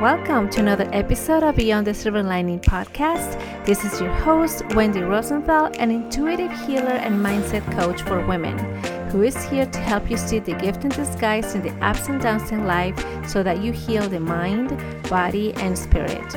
Welcome 0.00 0.50
to 0.50 0.60
another 0.60 0.86
episode 0.92 1.42
of 1.42 1.56
Beyond 1.56 1.86
the 1.86 1.94
Silver 1.94 2.22
Lining 2.22 2.60
podcast. 2.60 3.64
This 3.64 3.82
is 3.82 3.98
your 3.98 4.12
host, 4.12 4.62
Wendy 4.74 5.00
Rosenthal, 5.00 5.70
an 5.78 5.90
intuitive 5.90 6.52
healer 6.66 6.90
and 6.90 7.24
mindset 7.24 7.64
coach 7.72 8.02
for 8.02 8.26
women, 8.26 8.58
who 9.10 9.22
is 9.22 9.42
here 9.44 9.66
to 9.66 9.78
help 9.78 10.10
you 10.10 10.16
see 10.16 10.38
the 10.38 10.54
gift 10.54 10.84
in 10.84 10.90
disguise 10.90 11.54
in 11.54 11.62
the 11.62 11.72
ups 11.84 12.08
and 12.08 12.20
downs 12.20 12.50
in 12.50 12.66
life 12.66 12.96
so 13.26 13.42
that 13.42 13.62
you 13.62 13.72
heal 13.72 14.08
the 14.08 14.20
mind, 14.20 14.68
body, 15.08 15.54
and 15.54 15.76
spirit. 15.78 16.32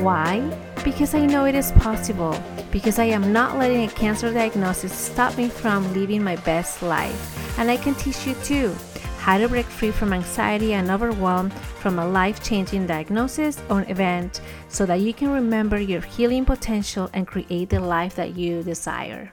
Why? 0.00 0.40
Because 0.84 1.14
I 1.14 1.26
know 1.26 1.46
it 1.46 1.54
is 1.54 1.72
possible. 1.72 2.36
Because 2.70 2.98
I 2.98 3.04
am 3.04 3.32
not 3.32 3.58
letting 3.58 3.84
a 3.84 3.92
cancer 3.92 4.32
diagnosis 4.32 4.92
stop 4.92 5.36
me 5.36 5.48
from 5.48 5.92
living 5.92 6.22
my 6.22 6.36
best 6.36 6.82
life. 6.82 7.58
And 7.58 7.70
I 7.70 7.76
can 7.76 7.94
teach 7.94 8.26
you 8.26 8.34
too 8.44 8.74
how 9.18 9.38
to 9.38 9.48
break 9.48 9.66
free 9.66 9.92
from 9.92 10.12
anxiety 10.12 10.74
and 10.74 10.90
overwhelm 10.90 11.50
from 11.50 12.00
a 12.00 12.06
life 12.06 12.42
changing 12.42 12.86
diagnosis 12.86 13.62
or 13.70 13.84
event 13.88 14.40
so 14.68 14.84
that 14.84 15.00
you 15.00 15.14
can 15.14 15.30
remember 15.30 15.78
your 15.78 16.00
healing 16.00 16.44
potential 16.44 17.08
and 17.12 17.26
create 17.26 17.68
the 17.68 17.78
life 17.78 18.16
that 18.16 18.36
you 18.36 18.64
desire. 18.64 19.32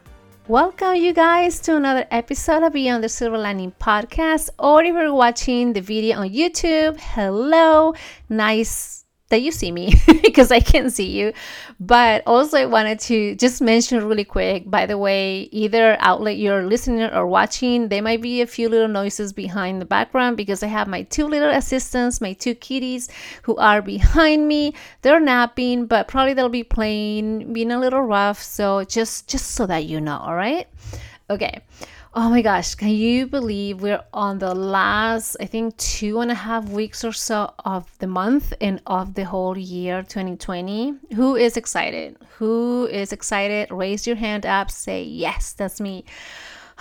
Welcome, 0.49 0.95
you 0.95 1.13
guys, 1.13 1.59
to 1.59 1.76
another 1.76 2.08
episode 2.09 2.63
of 2.63 2.73
Beyond 2.73 3.03
the 3.03 3.09
Silver 3.09 3.38
Lining 3.38 3.71
podcast. 3.80 4.49
Or 4.58 4.84
if 4.84 4.95
you're 4.95 5.13
watching 5.13 5.73
the 5.73 5.80
video 5.80 6.17
on 6.17 6.30
YouTube, 6.31 6.98
hello, 6.99 7.94
nice 8.30 8.98
that 9.29 9.41
you 9.41 9.51
see 9.51 9.71
me 9.71 9.93
because 10.23 10.51
I 10.51 10.59
can 10.59 10.89
see 10.89 11.07
you. 11.07 11.33
But 11.79 12.23
also, 12.25 12.57
I 12.57 12.65
wanted 12.65 12.99
to 13.01 13.35
just 13.35 13.61
mention 13.61 14.05
really 14.05 14.23
quick 14.23 14.69
by 14.69 14.85
the 14.85 14.97
way, 14.97 15.49
either 15.52 15.97
outlet 15.99 16.38
you're 16.38 16.63
listening 16.63 17.02
or 17.02 17.25
watching, 17.27 17.89
there 17.89 18.02
might 18.02 18.21
be 18.21 18.41
a 18.41 18.47
few 18.47 18.69
little 18.69 18.88
noises 18.88 19.33
behind 19.33 19.81
the 19.81 19.86
background 19.86 20.38
because 20.38 20.63
I 20.63 20.67
have 20.67 20.88
my 20.88 21.03
two 21.03 21.27
little 21.27 21.49
assistants, 21.49 22.21
my 22.21 22.33
two 22.33 22.55
kitties 22.55 23.09
who 23.44 23.55
are 23.58 23.81
behind 23.81 24.47
me. 24.47 24.73
They're 25.02 25.19
napping, 25.19 25.86
but 25.86 26.08
probably 26.08 26.33
they'll 26.33 26.49
be 26.49 26.64
playing, 26.64 27.53
being 27.53 27.71
a 27.71 27.80
little 27.80 28.02
rough. 28.02 28.41
So 28.41 28.83
just 28.83 29.27
just 29.27 29.52
so 29.52 29.66
that 29.67 29.86
you 29.86 30.02
know, 30.02 30.17
all 30.17 30.36
right? 30.36 30.67
Okay. 31.30 31.61
Oh 32.11 32.27
my 32.27 32.41
gosh, 32.41 32.73
can 32.73 32.89
you 32.89 33.27
believe 33.27 33.83
we're 33.83 34.03
on 34.11 34.39
the 34.39 34.55
last, 34.55 35.38
I 35.39 35.45
think, 35.45 35.77
two 35.77 36.21
and 36.21 36.31
a 36.31 36.33
half 36.33 36.67
weeks 36.67 37.03
or 37.05 37.11
so 37.11 37.53
of 37.63 37.85
the 37.99 38.07
month 38.07 38.52
and 38.59 38.81
of 38.88 39.13
the 39.13 39.25
whole 39.25 39.55
year 39.55 40.02
2020? 40.02 40.95
Who 41.13 41.35
is 41.35 41.55
excited? 41.55 42.17
Who 42.39 42.87
is 42.87 43.13
excited? 43.13 43.69
Raise 43.69 44.07
your 44.07 44.15
hand 44.15 44.47
up, 44.47 44.71
say, 44.71 45.03
Yes, 45.03 45.53
that's 45.53 45.80
me. 45.80 46.03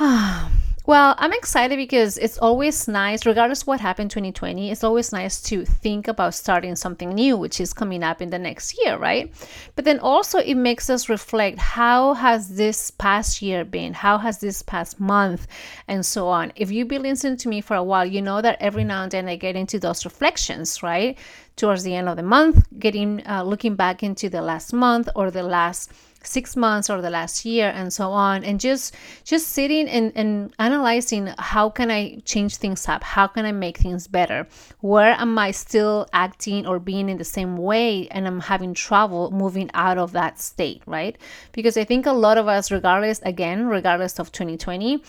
Ah, 0.00 0.48
Well, 0.88 1.14
I'm 1.18 1.34
excited 1.34 1.76
because 1.76 2.16
it's 2.16 2.38
always 2.38 2.88
nice, 2.88 3.26
regardless 3.26 3.66
what 3.66 3.78
happened 3.78 4.10
2020, 4.10 4.70
it's 4.70 4.82
always 4.82 5.12
nice 5.12 5.42
to 5.42 5.66
think 5.66 6.08
about 6.08 6.32
starting 6.32 6.76
something 6.76 7.10
new, 7.10 7.36
which 7.36 7.60
is 7.60 7.74
coming 7.74 8.02
up 8.02 8.22
in 8.22 8.30
the 8.30 8.38
next 8.38 8.74
year, 8.82 8.96
right? 8.96 9.30
But 9.76 9.84
then 9.84 9.98
also 9.98 10.38
it 10.38 10.54
makes 10.54 10.88
us 10.88 11.10
reflect 11.10 11.58
how 11.58 12.14
has 12.14 12.56
this 12.56 12.90
past 12.90 13.42
year 13.42 13.66
been? 13.66 13.92
How 13.92 14.16
has 14.16 14.38
this 14.38 14.62
past 14.62 14.98
month? 14.98 15.46
And 15.88 16.06
so 16.06 16.26
on. 16.28 16.54
If 16.56 16.70
you've 16.70 16.88
been 16.88 17.02
listening 17.02 17.36
to 17.36 17.50
me 17.50 17.60
for 17.60 17.76
a 17.76 17.84
while, 17.84 18.06
you 18.06 18.22
know 18.22 18.40
that 18.40 18.56
every 18.58 18.84
now 18.84 19.02
and 19.02 19.12
then 19.12 19.28
I 19.28 19.36
get 19.36 19.56
into 19.56 19.78
those 19.78 20.06
reflections, 20.06 20.82
right? 20.82 21.18
Towards 21.56 21.82
the 21.82 21.94
end 21.94 22.08
of 22.08 22.16
the 22.16 22.22
month, 22.22 22.66
getting 22.78 23.26
uh, 23.26 23.42
looking 23.42 23.76
back 23.76 24.02
into 24.02 24.30
the 24.30 24.40
last 24.40 24.72
month 24.72 25.10
or 25.14 25.30
the 25.30 25.42
last 25.42 25.92
six 26.28 26.56
months 26.56 26.90
or 26.90 27.00
the 27.00 27.10
last 27.10 27.44
year 27.44 27.72
and 27.74 27.92
so 27.92 28.10
on 28.10 28.44
and 28.44 28.60
just 28.60 28.94
just 29.24 29.48
sitting 29.48 29.88
and, 29.88 30.12
and 30.14 30.54
analyzing 30.58 31.28
how 31.38 31.68
can 31.68 31.90
i 31.90 32.18
change 32.24 32.56
things 32.56 32.88
up? 32.88 33.02
How 33.02 33.26
can 33.26 33.44
i 33.44 33.52
make 33.52 33.78
things 33.78 34.06
better? 34.06 34.46
Where 34.80 35.14
am 35.18 35.38
i 35.38 35.50
still 35.50 36.06
acting 36.12 36.66
or 36.66 36.78
being 36.78 37.08
in 37.08 37.18
the 37.18 37.24
same 37.24 37.56
way 37.56 38.08
and 38.08 38.26
i'm 38.26 38.40
having 38.40 38.74
trouble 38.74 39.30
moving 39.30 39.70
out 39.74 39.98
of 39.98 40.12
that 40.12 40.38
state 40.38 40.82
right? 40.86 41.16
Because 41.52 41.76
i 41.76 41.84
think 41.84 42.06
a 42.06 42.12
lot 42.12 42.38
of 42.38 42.48
us 42.48 42.70
regardless 42.70 43.20
again 43.22 43.66
regardless 43.66 44.18
of 44.18 44.32
2020 44.32 45.02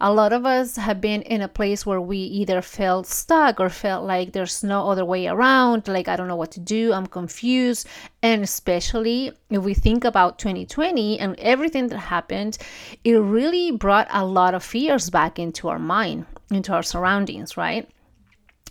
a 0.00 0.12
lot 0.12 0.32
of 0.32 0.44
us 0.44 0.76
have 0.76 1.00
been 1.00 1.22
in 1.22 1.40
a 1.40 1.48
place 1.48 1.86
where 1.86 2.00
we 2.00 2.18
either 2.18 2.60
felt 2.60 3.06
stuck 3.06 3.60
or 3.60 3.68
felt 3.68 4.04
like 4.04 4.32
there's 4.32 4.62
no 4.62 4.90
other 4.90 5.04
way 5.04 5.26
around 5.26 5.86
like 5.88 6.08
i 6.08 6.16
don't 6.16 6.28
know 6.28 6.36
what 6.36 6.50
to 6.50 6.60
do 6.60 6.92
i'm 6.92 7.06
confused 7.06 7.86
and 8.24 8.42
especially 8.42 9.32
if 9.50 9.62
we 9.62 9.74
think 9.74 10.02
about 10.02 10.38
2020 10.38 11.20
and 11.20 11.38
everything 11.38 11.88
that 11.88 11.98
happened, 11.98 12.56
it 13.04 13.16
really 13.16 13.70
brought 13.70 14.08
a 14.10 14.24
lot 14.24 14.54
of 14.54 14.64
fears 14.64 15.10
back 15.10 15.38
into 15.38 15.68
our 15.68 15.78
mind, 15.78 16.24
into 16.50 16.72
our 16.72 16.82
surroundings, 16.82 17.58
right? 17.58 17.86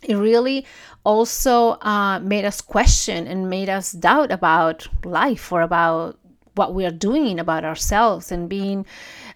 It 0.02 0.16
really 0.16 0.66
also 1.04 1.78
uh, 1.82 2.20
made 2.20 2.46
us 2.46 2.62
question 2.62 3.28
and 3.28 3.48
made 3.48 3.70
us 3.70 3.92
doubt 3.92 4.32
about 4.32 4.88
life 5.06 5.52
or 5.52 5.62
about 5.62 6.18
what 6.56 6.74
we 6.74 6.84
are 6.84 6.92
doing 6.92 7.40
about 7.40 7.64
ourselves 7.64 8.32
and 8.32 8.50
being 8.50 8.88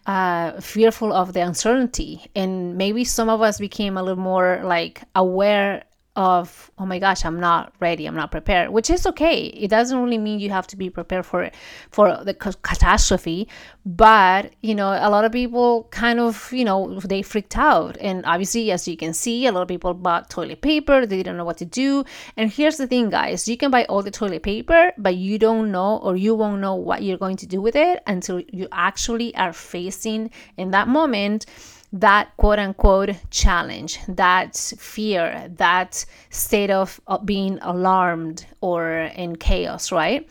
uh, 0.07 0.59
fearful 0.59 1.13
of 1.13 1.33
the 1.33 1.41
uncertainty. 1.41 2.25
And 2.35 2.75
maybe 2.75 3.03
some 3.03 3.29
of 3.29 3.43
us 3.43 3.59
became 3.59 3.97
a 3.97 4.01
little 4.01 4.23
more 4.23 4.61
like 4.63 5.03
aware 5.13 5.83
of 6.17 6.71
oh 6.79 6.85
my 6.85 6.97
gosh 6.97 7.23
i'm 7.23 7.39
not 7.39 7.71
ready 7.79 8.07
i'm 8.07 8.15
not 8.15 8.31
prepared 8.31 8.71
which 8.71 8.89
is 8.89 9.05
okay. 9.07 9.45
It 9.47 9.69
doesn't 9.69 9.97
really 9.97 10.17
mean 10.17 10.39
you 10.39 10.49
have 10.49 10.67
to 10.67 10.75
be 10.75 10.89
prepared 10.89 11.25
for 11.25 11.49
for 11.91 12.23
the 12.23 12.33
catastrophe 12.33 13.47
but 13.85 14.53
you 14.61 14.75
know 14.75 14.89
a 14.89 15.09
lot 15.09 15.25
of 15.25 15.31
people 15.31 15.87
kind 15.91 16.19
of 16.19 16.51
you 16.51 16.65
know 16.65 16.99
they 16.99 17.21
freaked 17.21 17.57
out. 17.57 17.97
And 18.01 18.25
obviously 18.25 18.71
as 18.71 18.87
you 18.87 18.97
can 18.97 19.13
see 19.13 19.45
a 19.45 19.51
lot 19.51 19.61
of 19.61 19.67
people 19.67 19.93
bought 19.93 20.29
toilet 20.29 20.61
paper 20.61 21.05
they 21.05 21.17
didn't 21.17 21.37
know 21.37 21.45
what 21.45 21.57
to 21.57 21.65
do. 21.65 22.03
And 22.35 22.51
here's 22.51 22.77
the 22.77 22.87
thing 22.87 23.09
guys 23.09 23.47
you 23.47 23.57
can 23.57 23.71
buy 23.71 23.85
all 23.85 24.01
the 24.01 24.11
toilet 24.11 24.43
paper 24.43 24.91
but 24.97 25.15
you 25.15 25.37
don't 25.37 25.71
know 25.71 25.97
or 25.97 26.15
you 26.15 26.35
won't 26.35 26.61
know 26.61 26.75
what 26.75 27.03
you're 27.03 27.17
going 27.17 27.37
to 27.37 27.47
do 27.47 27.61
with 27.61 27.75
it 27.75 28.01
until 28.07 28.41
you 28.51 28.67
actually 28.71 29.35
are 29.35 29.53
facing 29.53 30.31
in 30.57 30.71
that 30.71 30.87
moment 30.87 31.45
that 31.93 32.35
quote 32.37 32.59
unquote 32.59 33.15
challenge, 33.29 33.99
that 34.07 34.55
fear, 34.55 35.49
that 35.55 36.05
state 36.29 36.69
of, 36.69 36.99
uh, 37.07 37.17
being 37.17 37.59
alarmed 37.61 38.45
or 38.61 38.91
in 39.15 39.35
chaos, 39.35 39.91
right? 39.91 40.29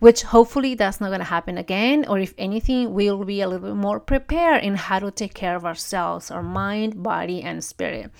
Which 0.00 0.22
hopefully 0.22 0.74
that's 0.74 1.00
not 1.00 1.08
going 1.08 1.20
to 1.20 1.24
happen 1.24 1.58
again, 1.58 2.04
or 2.08 2.18
if 2.18 2.34
anything, 2.38 2.94
we'll 2.94 3.24
be 3.24 3.40
a 3.40 3.48
little 3.48 3.68
bit 3.68 3.76
more 3.76 3.98
prepared 3.98 4.62
in 4.62 4.76
how 4.76 5.00
to 5.00 5.10
take 5.10 5.34
care 5.34 5.56
of 5.56 5.64
ourselves, 5.64 6.30
our 6.30 6.42
mind, 6.42 7.02
body, 7.02 7.42
and 7.42 7.64
spirit. 7.64 8.12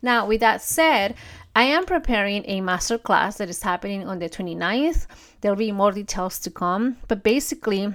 Now, 0.00 0.26
with 0.26 0.40
that 0.40 0.60
said, 0.60 1.14
I 1.56 1.64
am 1.64 1.86
preparing 1.86 2.44
a 2.46 2.60
master 2.60 2.98
class 2.98 3.38
that 3.38 3.48
is 3.48 3.62
happening 3.62 4.06
on 4.06 4.18
the 4.18 4.28
29th. 4.28 5.06
There'll 5.40 5.56
be 5.56 5.72
more 5.72 5.92
details 5.92 6.38
to 6.40 6.50
come, 6.50 6.98
but 7.08 7.22
basically, 7.22 7.92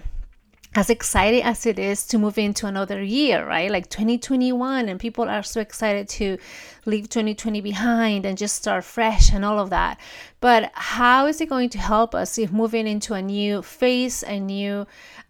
as 0.76 0.90
excited 0.90 1.42
as 1.42 1.66
it 1.66 1.80
is 1.80 2.06
to 2.06 2.20
move 2.20 2.38
into 2.38 2.68
another 2.68 3.02
year, 3.02 3.46
right? 3.46 3.72
Like 3.72 3.90
2021, 3.90 4.88
and 4.88 5.00
people 5.00 5.28
are 5.28 5.42
so 5.42 5.60
excited 5.60 6.08
to 6.10 6.38
leave 6.86 7.10
2020 7.10 7.60
behind 7.62 8.26
and 8.26 8.38
just 8.38 8.56
start 8.56 8.84
fresh 8.84 9.34
and 9.34 9.44
all 9.44 9.60
of 9.60 9.72
that. 9.72 10.00
But 10.42 10.72
how 10.76 11.26
is 11.26 11.42
it 11.42 11.50
going 11.50 11.70
to 11.70 11.80
help 11.80 12.14
us 12.14 12.38
if 12.38 12.52
moving 12.52 12.88
into 12.88 13.16
a 13.16 13.22
new 13.22 13.64
phase, 13.64 14.24
a 14.24 14.40
new 14.40 14.86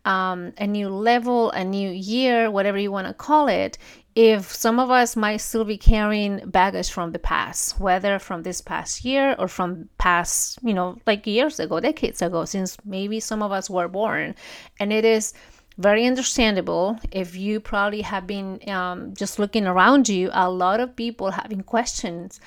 um, 0.05 0.53
a 0.57 0.65
new 0.65 0.89
level, 0.89 1.51
a 1.51 1.63
new 1.63 1.89
year, 1.89 2.49
whatever 2.49 2.77
you 2.77 2.91
want 2.91 3.07
to 3.07 3.13
call 3.13 3.47
it, 3.47 3.77
if 4.15 4.53
some 4.53 4.79
of 4.79 4.89
us 4.89 5.15
might 5.15 5.37
still 5.37 5.63
be 5.63 5.77
carrying 5.77 6.49
baggage 6.49 6.89
from 6.89 7.11
the 7.11 7.19
past, 7.19 7.79
whether 7.79 8.17
from 8.19 8.43
this 8.43 8.59
past 8.59 9.05
year 9.05 9.35
or 9.37 9.47
from 9.47 9.87
past, 9.97 10.59
you 10.63 10.73
know, 10.73 10.97
like 11.05 11.27
years 11.27 11.59
ago, 11.59 11.79
decades 11.79 12.21
ago, 12.21 12.45
since 12.45 12.75
maybe 12.83 13.19
some 13.19 13.43
of 13.43 13.51
us 13.51 13.69
were 13.69 13.87
born. 13.87 14.35
And 14.79 14.91
it 14.91 15.05
is 15.05 15.33
very 15.77 16.05
understandable 16.05 16.99
if 17.11 17.35
you 17.35 17.59
probably 17.59 18.01
have 18.01 18.27
been 18.27 18.59
um, 18.67 19.13
just 19.13 19.39
looking 19.39 19.65
around 19.65 20.09
you, 20.09 20.29
a 20.33 20.49
lot 20.49 20.79
of 20.79 20.95
people 20.95 21.31
having 21.31 21.61
questions. 21.61 22.39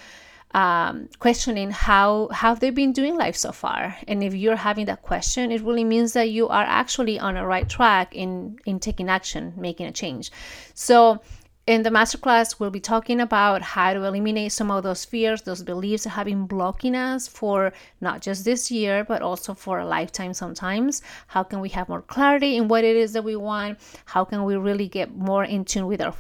Um, 0.55 1.08
questioning 1.19 1.70
how 1.70 2.29
have 2.29 2.61
they've 2.61 2.75
been 2.75 2.93
doing 2.93 3.17
life 3.17 3.37
so 3.37 3.53
far 3.53 3.97
and 4.06 4.23
if 4.23 4.35
you're 4.35 4.55
having 4.55 4.85
that 4.85 5.00
question 5.00 5.50
it 5.50 5.62
really 5.62 5.82
means 5.82 6.12
that 6.12 6.29
you 6.29 6.47
are 6.47 6.65
actually 6.65 7.19
on 7.19 7.38
a 7.38 7.47
right 7.47 7.67
track 7.67 8.15
in 8.15 8.58
in 8.67 8.79
taking 8.79 9.08
action 9.08 9.55
making 9.56 9.87
a 9.87 9.93
change 9.93 10.31
so 10.75 11.23
in 11.64 11.85
the 11.85 11.91
masterclass, 11.91 12.59
we'll 12.59 12.70
be 12.70 12.81
talking 12.81 13.20
about 13.20 13.62
how 13.62 13.93
to 13.93 14.03
eliminate 14.03 14.50
some 14.50 14.70
of 14.70 14.82
those 14.82 15.05
fears, 15.05 15.43
those 15.43 15.62
beliefs 15.62 16.03
that 16.05 16.11
have 16.11 16.26
been 16.26 16.47
blocking 16.47 16.97
us 16.97 17.29
for 17.29 17.73
not 18.00 18.20
just 18.20 18.44
this 18.44 18.70
year, 18.70 19.05
but 19.05 19.23
also 19.23 19.55
for 19.55 19.79
a 19.79 19.87
lifetime 19.87 20.35
sometimes. 20.35 21.03
How 21.29 21.44
can 21.44 21.61
we 21.61 21.69
have 21.69 21.88
more 21.88 22.03
clarity 22.03 22.56
in 22.56 22.67
what 22.67 22.82
it 22.82 22.97
is 22.97 23.12
that 23.12 23.23
we 23.23 23.37
want? 23.37 23.79
How 24.06 24.25
can 24.25 24.43
we 24.43 24.56
really 24.56 24.88
get 24.88 25.14
more 25.14 25.44
in 25.44 25.64
tune 25.64 25.87
with 25.87 26.00
our, 26.00 26.14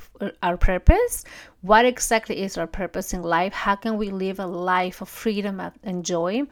our 0.44 0.56
purpose? 0.56 1.24
What 1.62 1.84
exactly 1.84 2.42
is 2.42 2.58
our 2.58 2.66
purpose 2.66 3.14
in 3.14 3.22
life? 3.22 3.52
How 3.52 3.76
can 3.76 3.96
we 3.96 4.10
live 4.10 4.40
a 4.40 4.46
life 4.46 5.00
of 5.00 5.08
freedom 5.08 5.62
and 5.82 6.04
joy? 6.04 6.42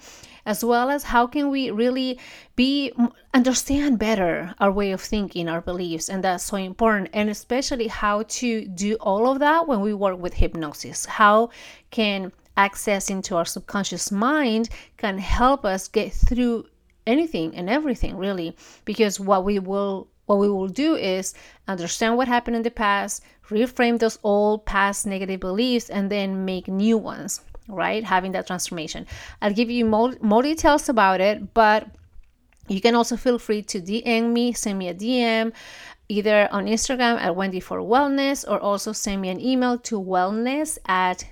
As 0.47 0.65
well 0.65 0.89
as 0.89 1.03
how 1.03 1.27
can 1.27 1.51
we 1.51 1.71
really 1.71 2.19
be 2.55 2.93
understand 3.35 3.99
better 3.99 4.55
our 4.61 4.71
way 4.71 4.93
of 4.93 5.01
thinking, 5.01 5.49
our 5.49 5.61
beliefs, 5.61 6.09
and 6.09 6.23
that's 6.23 6.45
so 6.45 6.57
important. 6.57 7.11
And 7.13 7.29
especially 7.29 7.89
how 7.89 8.23
to 8.23 8.65
do 8.67 8.95
all 9.01 9.31
of 9.31 9.41
that 9.41 9.67
when 9.67 9.81
we 9.81 9.95
work 9.95 10.19
with 10.19 10.35
hypnosis. 10.35 11.05
How 11.05 11.51
can 11.91 12.33
access 12.57 13.11
into 13.11 13.37
our 13.37 13.45
subconscious 13.45 14.13
mind 14.13 14.69
can 14.97 15.19
help 15.19 15.65
us 15.65 15.89
get 15.89 16.13
through 16.13 16.67
anything 17.07 17.55
and 17.57 17.69
everything 17.69 18.17
really 18.17 18.55
because 18.85 19.19
what 19.19 19.45
we 19.45 19.59
will 19.59 20.10
what 20.31 20.39
we 20.39 20.49
will 20.49 20.69
do 20.69 20.95
is 20.95 21.35
understand 21.67 22.17
what 22.17 22.29
happened 22.29 22.55
in 22.55 22.63
the 22.63 22.71
past 22.71 23.25
reframe 23.51 23.99
those 23.99 24.17
old 24.23 24.65
past 24.65 25.05
negative 25.05 25.41
beliefs 25.41 25.91
and 25.91 26.09
then 26.09 26.45
make 26.45 26.69
new 26.69 26.97
ones 26.97 27.41
right? 27.69 28.03
Having 28.03 28.33
that 28.33 28.49
transformation. 28.49 29.07
I'll 29.41 29.53
give 29.53 29.71
you 29.71 29.85
more, 29.85 30.15
more 30.21 30.43
details 30.43 30.89
about 30.89 31.21
it 31.21 31.53
but 31.53 31.89
you 32.69 32.81
can 32.81 32.95
also 32.95 33.17
feel 33.17 33.39
free 33.41 33.63
to 33.63 33.81
dm 33.81 34.33
me 34.33 34.53
send 34.53 34.79
me 34.79 34.87
a 34.87 34.95
dm 34.95 35.53
either 36.09 36.49
on 36.53 36.67
instagram 36.67 37.19
at 37.19 37.35
wendy 37.35 37.59
for 37.59 37.81
wellness 37.81 38.49
or 38.49 38.61
also 38.61 38.93
send 38.93 39.21
me 39.21 39.29
an 39.29 39.41
email 39.41 39.77
to 39.77 40.01
wellness 40.01 40.79
at 40.87 41.25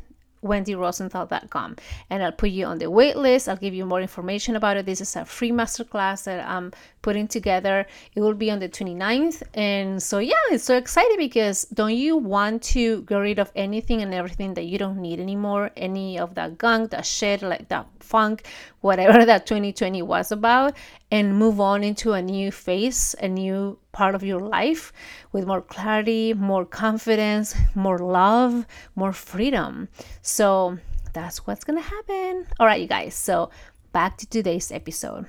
wendyrosenthal.com 0.43 1.77
and 2.11 2.23
I'll 2.23 2.33
put 2.33 2.51
you 2.51 2.67
on 2.67 2.79
the 2.79 2.91
wait 2.91 3.17
list. 3.17 3.49
I'll 3.49 3.57
give 3.57 3.75
you 3.75 3.85
more 3.85 4.01
information 4.01 4.57
about 4.57 4.77
it. 4.77 4.87
This 4.87 5.01
is 5.01 5.17
a 5.17 5.25
free 5.25 5.51
masterclass 5.51 6.25
that 6.25 6.47
I'm 6.49 6.73
putting 7.03 7.29
together. 7.29 7.87
It 8.15 8.21
will 8.21 8.35
be 8.35 8.51
on 8.51 8.59
the 8.59 8.69
29th. 8.69 9.43
And 9.55 10.03
so, 10.03 10.19
yeah, 10.19 10.35
it's 10.51 10.65
so 10.65 10.77
exciting 10.77 11.17
because 11.19 11.65
don't 11.67 11.95
you 11.95 12.17
want 12.17 12.63
to 12.75 13.03
get 13.03 13.17
rid 13.17 13.39
of 13.39 13.51
anything 13.57 14.03
and 14.03 14.13
everything 14.13 14.55
that 14.55 14.65
you 14.65 14.79
don't 14.79 14.99
need 14.99 15.21
anymore? 15.21 15.71
Any 15.77 16.19
of 16.19 16.35
that 16.35 16.59
gunk, 16.59 16.91
that 16.91 17.07
shit, 17.07 17.43
like 17.43 17.69
that 17.69 17.87
funk, 18.01 18.47
whatever 18.81 19.25
that 19.27 19.47
2020 19.47 20.03
was 20.03 20.33
about, 20.33 20.77
and 21.11 21.37
move 21.37 21.61
on 21.61 21.83
into 21.83 22.13
a 22.13 22.23
new 22.23 22.51
phase, 22.51 23.15
a 23.21 23.29
new 23.29 23.79
part 23.93 24.15
of 24.15 24.23
your 24.23 24.41
life 24.41 24.93
with 25.33 25.47
more 25.47 25.63
clarity, 25.63 26.35
more 26.35 26.65
confidence, 26.65 27.55
more 27.75 27.99
love, 27.99 28.67
more 28.95 29.13
freedom. 29.13 29.89
So 30.23 30.79
that's 31.13 31.47
what's 31.47 31.65
gonna 31.65 31.81
happen. 31.81 32.47
All 32.61 32.67
right, 32.67 32.81
you 32.81 32.89
guys. 32.89 33.15
So 33.15 33.51
back 33.93 34.17
to 34.19 34.27
today's 34.27 34.71
episode. 34.71 35.27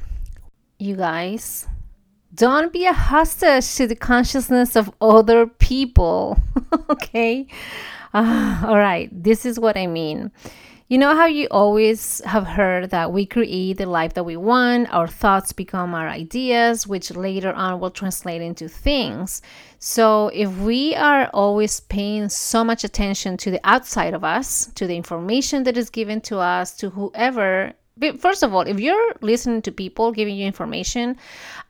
You 0.77 0.95
guys, 0.95 1.67
don't 2.33 2.71
be 2.71 2.85
a 2.85 2.93
hostage 2.93 3.75
to 3.75 3.87
the 3.87 3.95
consciousness 3.95 4.75
of 4.75 4.91
other 5.01 5.47
people. 5.47 6.37
okay? 6.89 7.47
Uh, 8.13 8.63
all 8.65 8.77
right, 8.77 9.09
this 9.11 9.45
is 9.45 9.59
what 9.59 9.77
I 9.77 9.87
mean. 9.87 10.31
You 10.89 10.97
know 10.97 11.15
how 11.15 11.27
you 11.27 11.47
always 11.51 12.19
have 12.25 12.47
heard 12.47 12.89
that 12.89 13.13
we 13.13 13.27
create 13.27 13.77
the 13.77 13.85
life 13.85 14.15
that 14.15 14.23
we 14.23 14.35
want, 14.35 14.91
our 14.91 15.07
thoughts 15.07 15.53
become 15.53 15.93
our 15.93 16.09
ideas, 16.09 16.87
which 16.87 17.11
later 17.11 17.53
on 17.53 17.79
will 17.79 17.91
translate 17.91 18.41
into 18.41 18.67
things. 18.67 19.43
So, 19.77 20.29
if 20.29 20.57
we 20.57 20.95
are 20.95 21.29
always 21.31 21.79
paying 21.79 22.27
so 22.29 22.63
much 22.63 22.83
attention 22.83 23.37
to 23.37 23.51
the 23.51 23.61
outside 23.63 24.15
of 24.15 24.23
us, 24.23 24.71
to 24.73 24.87
the 24.87 24.97
information 24.97 25.61
that 25.65 25.77
is 25.77 25.91
given 25.91 26.21
to 26.21 26.39
us, 26.39 26.75
to 26.77 26.89
whoever 26.89 27.73
first 28.17 28.43
of 28.43 28.53
all, 28.53 28.61
if 28.61 28.79
you're 28.79 29.13
listening 29.21 29.61
to 29.63 29.71
people 29.71 30.11
giving 30.11 30.35
you 30.35 30.45
information, 30.45 31.17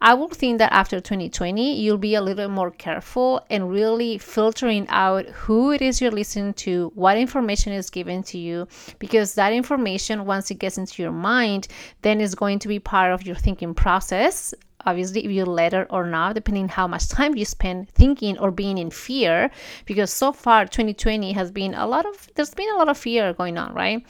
I 0.02 0.14
would 0.14 0.32
think 0.32 0.60
that 0.60 0.72
after 0.72 1.00
2020, 1.00 1.80
you'll 1.80 1.98
be 1.98 2.16
a 2.16 2.22
little 2.22 2.50
more 2.50 2.72
careful 2.72 3.46
and 3.50 3.70
really 3.70 4.18
filtering 4.18 4.88
out 4.90 5.26
who 5.28 5.72
it 5.72 5.82
is 5.82 6.02
you're 6.02 6.12
listening 6.12 6.54
to, 6.56 6.92
what 6.96 7.18
information 7.18 7.74
is 7.74 7.90
given 7.90 8.24
to 8.24 8.38
you, 8.38 8.68
because 9.00 9.34
that 9.36 9.54
information, 9.54 10.26
once 10.26 10.50
it 10.52 10.60
gets 10.60 10.78
into 10.78 11.02
your 11.02 11.12
mind, 11.12 11.68
then 12.02 12.22
is 12.22 12.36
going 12.36 12.60
to 12.60 12.68
be 12.68 12.80
part 12.80 13.12
of 13.12 13.26
your 13.26 13.36
thinking 13.36 13.74
process 13.74 14.54
obviously 14.86 15.26
if 15.26 15.32
you 15.32 15.46
let 15.46 15.74
it 15.74 15.88
or 15.90 16.06
not 16.06 16.36
depending 16.36 16.68
how 16.68 16.88
much 16.88 17.10
time 17.10 17.36
you 17.36 17.46
spend 17.46 17.90
thinking 17.90 18.38
or 18.38 18.52
being 18.52 18.78
in 18.78 18.90
fear 18.90 19.52
because 19.86 20.12
so 20.12 20.32
far 20.32 20.66
2020 20.66 21.34
has 21.34 21.52
been 21.52 21.74
a 21.74 21.86
lot 21.86 22.06
of 22.06 22.30
there's 22.36 22.54
been 22.54 22.70
a 22.74 22.78
lot 22.78 22.88
of 22.88 22.98
fear 22.98 23.34
going 23.34 23.58
on 23.58 23.74
right 23.74 24.06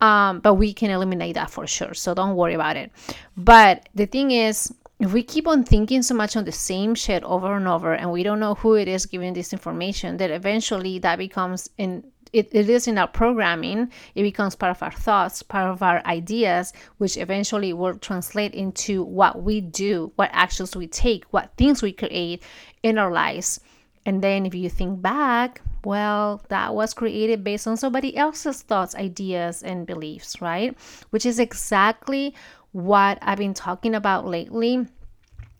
um, 0.00 0.40
but 0.40 0.54
we 0.54 0.72
can 0.72 0.90
eliminate 0.90 1.34
that 1.34 1.50
for 1.50 1.66
sure. 1.66 1.94
So 1.94 2.14
don't 2.14 2.36
worry 2.36 2.54
about 2.54 2.76
it. 2.76 2.92
But 3.36 3.88
the 3.94 4.06
thing 4.06 4.30
is, 4.30 4.72
if 4.98 5.12
we 5.12 5.22
keep 5.22 5.46
on 5.46 5.64
thinking 5.64 6.02
so 6.02 6.14
much 6.14 6.36
on 6.36 6.44
the 6.44 6.52
same 6.52 6.94
shit 6.94 7.22
over 7.24 7.54
and 7.54 7.68
over 7.68 7.94
and 7.94 8.10
we 8.10 8.22
don't 8.22 8.40
know 8.40 8.54
who 8.54 8.74
it 8.74 8.88
is 8.88 9.06
giving 9.06 9.34
this 9.34 9.52
information, 9.52 10.16
that 10.18 10.30
eventually 10.30 10.98
that 11.00 11.18
becomes 11.18 11.68
in 11.76 12.04
it, 12.32 12.48
it 12.52 12.68
is 12.68 12.88
in 12.88 12.98
our 12.98 13.06
programming, 13.06 13.90
it 14.14 14.22
becomes 14.22 14.54
part 14.54 14.76
of 14.76 14.82
our 14.82 14.90
thoughts, 14.90 15.42
part 15.42 15.70
of 15.70 15.82
our 15.82 16.04
ideas, 16.06 16.72
which 16.98 17.16
eventually 17.16 17.72
will 17.72 17.96
translate 17.96 18.52
into 18.52 19.02
what 19.04 19.42
we 19.42 19.60
do, 19.60 20.12
what 20.16 20.30
actions 20.32 20.76
we 20.76 20.86
take, 20.86 21.24
what 21.30 21.52
things 21.56 21.82
we 21.82 21.92
create 21.92 22.42
in 22.82 22.98
our 22.98 23.10
lives. 23.10 23.60
And 24.06 24.22
then 24.22 24.46
if 24.46 24.54
you 24.54 24.70
think 24.70 25.02
back, 25.02 25.60
well, 25.84 26.42
that 26.48 26.74
was 26.74 26.94
created 26.94 27.44
based 27.44 27.66
on 27.66 27.76
somebody 27.76 28.16
else's 28.16 28.62
thoughts, 28.62 28.94
ideas, 28.94 29.62
and 29.62 29.86
beliefs, 29.86 30.40
right? 30.40 30.76
Which 31.10 31.26
is 31.26 31.38
exactly 31.38 32.34
what 32.70 33.18
I've 33.20 33.38
been 33.38 33.54
talking 33.54 33.94
about 33.94 34.26
lately 34.26 34.86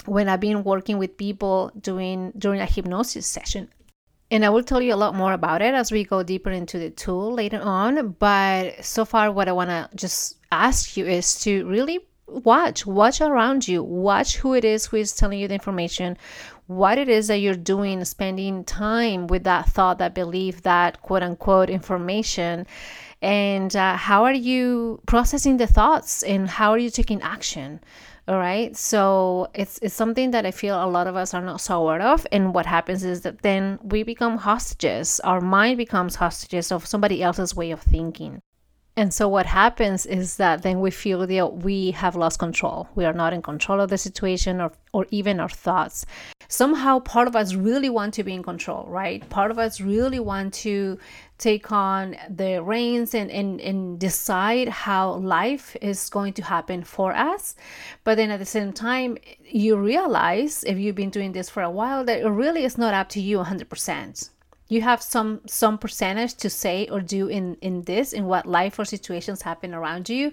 when 0.06 0.28
I've 0.28 0.40
been 0.40 0.62
working 0.62 0.98
with 0.98 1.16
people 1.16 1.72
doing 1.80 2.32
during 2.38 2.60
a 2.60 2.66
hypnosis 2.66 3.26
session. 3.26 3.68
And 4.30 4.44
I 4.44 4.50
will 4.50 4.62
tell 4.62 4.82
you 4.82 4.94
a 4.94 4.96
lot 4.96 5.14
more 5.14 5.32
about 5.32 5.62
it 5.62 5.74
as 5.74 5.90
we 5.90 6.04
go 6.04 6.22
deeper 6.22 6.50
into 6.50 6.78
the 6.78 6.90
tool 6.90 7.32
later 7.32 7.60
on. 7.60 8.12
But 8.18 8.84
so 8.84 9.04
far, 9.04 9.30
what 9.32 9.48
I 9.48 9.52
want 9.52 9.70
to 9.70 9.88
just 9.94 10.38
ask 10.52 10.96
you 10.96 11.06
is 11.06 11.40
to 11.40 11.66
really 11.66 12.00
watch 12.28 12.84
watch 12.84 13.20
around 13.20 13.68
you 13.68 13.82
watch 13.82 14.36
who 14.36 14.52
it 14.52 14.64
is 14.64 14.86
who 14.86 14.96
is 14.96 15.14
telling 15.14 15.38
you 15.38 15.46
the 15.46 15.54
information 15.54 16.16
what 16.66 16.98
it 16.98 17.08
is 17.08 17.28
that 17.28 17.38
you're 17.38 17.54
doing 17.54 18.04
spending 18.04 18.64
time 18.64 19.26
with 19.26 19.44
that 19.44 19.68
thought 19.68 19.98
that 19.98 20.14
belief 20.14 20.62
that 20.62 21.00
quote 21.02 21.22
unquote 21.22 21.70
information 21.70 22.66
and 23.22 23.74
uh, 23.74 23.96
how 23.96 24.24
are 24.24 24.34
you 24.34 25.00
processing 25.06 25.56
the 25.56 25.66
thoughts 25.66 26.22
and 26.22 26.48
how 26.48 26.70
are 26.70 26.78
you 26.78 26.90
taking 26.90 27.22
action? 27.22 27.80
All 28.28 28.38
right? 28.38 28.76
So 28.76 29.48
it's 29.54 29.78
it's 29.80 29.94
something 29.94 30.32
that 30.32 30.44
i 30.44 30.50
feel 30.50 30.84
a 30.84 30.86
lot 30.86 31.06
of 31.06 31.16
us 31.16 31.32
are 31.32 31.40
not 31.40 31.60
so 31.60 31.80
aware 31.80 32.02
of 32.02 32.26
and 32.32 32.54
what 32.54 32.66
happens 32.66 33.04
is 33.04 33.22
that 33.22 33.42
then 33.42 33.78
we 33.82 34.02
become 34.02 34.36
hostages. 34.38 35.20
Our 35.20 35.40
mind 35.40 35.78
becomes 35.78 36.16
hostages 36.16 36.72
of 36.72 36.86
somebody 36.86 37.22
else's 37.22 37.54
way 37.54 37.70
of 37.70 37.80
thinking 37.80 38.42
and 38.98 39.12
so 39.12 39.28
what 39.28 39.44
happens 39.44 40.06
is 40.06 40.36
that 40.38 40.62
then 40.62 40.80
we 40.80 40.90
feel 40.90 41.26
that 41.26 41.56
we 41.58 41.90
have 41.90 42.16
lost 42.16 42.38
control. 42.38 42.88
We 42.94 43.04
are 43.04 43.12
not 43.12 43.34
in 43.34 43.42
control 43.42 43.78
of 43.78 43.90
the 43.90 43.98
situation 43.98 44.58
or, 44.58 44.72
or 44.94 45.06
even 45.10 45.38
our 45.38 45.50
thoughts. 45.50 46.06
Somehow 46.48 47.00
part 47.00 47.28
of 47.28 47.36
us 47.36 47.54
really 47.54 47.90
want 47.90 48.14
to 48.14 48.24
be 48.24 48.32
in 48.32 48.42
control, 48.42 48.86
right? 48.88 49.28
Part 49.28 49.50
of 49.50 49.58
us 49.58 49.82
really 49.82 50.18
want 50.18 50.54
to 50.54 50.98
take 51.36 51.70
on 51.70 52.16
the 52.30 52.62
reins 52.62 53.14
and, 53.14 53.30
and, 53.30 53.60
and 53.60 53.98
decide 53.98 54.68
how 54.68 55.16
life 55.16 55.76
is 55.82 56.08
going 56.08 56.32
to 56.32 56.42
happen 56.42 56.82
for 56.82 57.14
us. 57.14 57.54
But 58.02 58.14
then 58.14 58.30
at 58.30 58.38
the 58.38 58.46
same 58.46 58.72
time, 58.72 59.18
you 59.44 59.76
realize 59.76 60.64
if 60.64 60.78
you've 60.78 60.94
been 60.94 61.10
doing 61.10 61.32
this 61.32 61.50
for 61.50 61.62
a 61.62 61.70
while 61.70 62.02
that 62.06 62.20
it 62.20 62.28
really 62.28 62.64
is 62.64 62.78
not 62.78 62.94
up 62.94 63.10
to 63.10 63.20
you 63.20 63.38
100% 63.40 64.30
you 64.68 64.82
have 64.82 65.02
some 65.02 65.40
some 65.46 65.78
percentage 65.78 66.34
to 66.34 66.50
say 66.50 66.88
or 66.90 67.00
do 67.00 67.28
in 67.28 67.56
in 67.60 67.82
this 67.82 68.12
in 68.12 68.26
what 68.26 68.46
life 68.46 68.78
or 68.78 68.84
situations 68.84 69.42
happen 69.42 69.74
around 69.74 70.08
you 70.08 70.32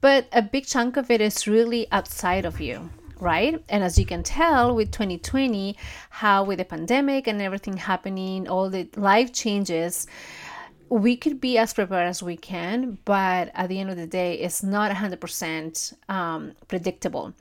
but 0.00 0.26
a 0.32 0.42
big 0.42 0.66
chunk 0.66 0.96
of 0.96 1.10
it 1.10 1.20
is 1.20 1.46
really 1.46 1.86
outside 1.92 2.44
of 2.44 2.60
you 2.60 2.90
right 3.18 3.62
and 3.68 3.84
as 3.84 3.98
you 3.98 4.06
can 4.06 4.22
tell 4.22 4.74
with 4.74 4.90
2020 4.90 5.76
how 6.10 6.44
with 6.44 6.58
the 6.58 6.64
pandemic 6.64 7.26
and 7.26 7.40
everything 7.40 7.76
happening 7.76 8.48
all 8.48 8.70
the 8.70 8.88
life 8.96 9.32
changes 9.32 10.06
we 10.88 11.16
could 11.16 11.40
be 11.40 11.56
as 11.56 11.72
prepared 11.72 12.06
as 12.06 12.22
we 12.22 12.36
can, 12.36 12.98
but 13.06 13.50
at 13.54 13.70
the 13.70 13.80
end 13.80 13.88
of 13.88 13.96
the 13.96 14.06
day, 14.06 14.34
it's 14.34 14.62
not 14.62 14.90
100% 14.90 15.94
um, 16.10 16.52
predictable. 16.68 17.32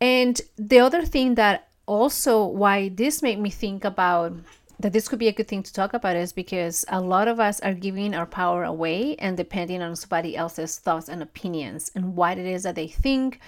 And 0.00 0.40
the 0.56 0.80
other 0.80 1.04
thing 1.04 1.34
that 1.34 1.68
also 1.84 2.46
why 2.46 2.88
this 2.88 3.20
made 3.20 3.38
me 3.38 3.50
think 3.50 3.84
about 3.84 4.32
that 4.80 4.92
this 4.92 5.08
could 5.08 5.18
be 5.18 5.28
a 5.28 5.32
good 5.32 5.48
thing 5.48 5.62
to 5.62 5.72
talk 5.72 5.92
about 5.92 6.16
is 6.16 6.32
because 6.32 6.84
a 6.88 7.00
lot 7.00 7.26
of 7.26 7.40
us 7.40 7.60
are 7.60 7.74
giving 7.74 8.14
our 8.14 8.26
power 8.26 8.62
away 8.62 9.16
and 9.16 9.36
depending 9.36 9.82
on 9.82 9.96
somebody 9.96 10.36
else's 10.36 10.78
thoughts 10.78 11.08
and 11.08 11.22
opinions 11.22 11.90
and 11.94 12.14
what 12.14 12.38
it 12.38 12.46
is 12.46 12.62
that 12.62 12.76
they 12.76 12.86
think 12.86 13.40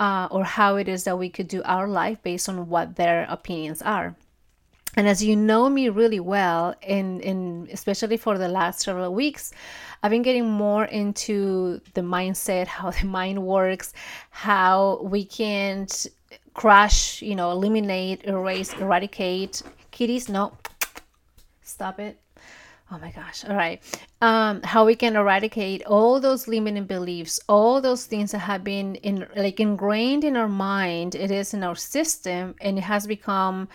uh, 0.00 0.26
or 0.30 0.44
how 0.44 0.76
it 0.76 0.88
is 0.88 1.04
that 1.04 1.18
we 1.18 1.28
could 1.28 1.46
do 1.46 1.62
our 1.64 1.86
life 1.86 2.20
based 2.22 2.48
on 2.48 2.68
what 2.68 2.96
their 2.96 3.26
opinions 3.28 3.80
are. 3.82 4.16
And 4.96 5.08
as 5.08 5.22
you 5.22 5.36
know 5.36 5.70
me 5.70 5.88
really 5.88 6.20
well 6.20 6.74
in 6.82 7.20
in 7.20 7.68
especially 7.72 8.18
for 8.18 8.36
the 8.36 8.48
last 8.48 8.80
several 8.80 9.14
weeks 9.14 9.50
i've 10.02 10.10
been 10.10 10.20
getting 10.20 10.50
more 10.50 10.84
into 10.84 11.80
the 11.94 12.02
mindset 12.02 12.66
how 12.66 12.90
the 12.90 13.06
mind 13.18 13.42
works 13.42 13.94
how 14.28 15.00
we 15.02 15.24
can't 15.24 16.06
crush 16.52 17.22
you 17.22 17.34
know 17.34 17.50
eliminate 17.50 18.24
erase 18.24 18.74
eradicate. 18.74 19.62
Kitties 19.92 20.28
no 20.28 20.52
Stop 21.72 21.98
it. 22.00 22.20
oh 22.90 22.98
my 22.98 23.10
gosh. 23.12 23.44
All 23.48 23.56
right. 23.56 23.80
Um 24.20 24.60
how 24.62 24.84
we 24.84 24.94
can 24.94 25.16
eradicate 25.16 25.82
all 25.86 26.20
those 26.20 26.46
limiting 26.46 26.84
beliefs 26.84 27.40
all 27.48 27.80
those 27.80 28.04
things 28.04 28.32
that 28.32 28.40
have 28.50 28.62
been 28.62 28.96
in 28.96 29.26
like 29.34 29.58
ingrained 29.58 30.24
in 30.24 30.36
our 30.36 30.48
mind. 30.48 31.14
It 31.14 31.30
is 31.30 31.54
in 31.54 31.62
our 31.62 31.74
system 31.76 32.54
and 32.60 32.76
it 32.76 32.84
has 32.84 33.06
become 33.06 33.68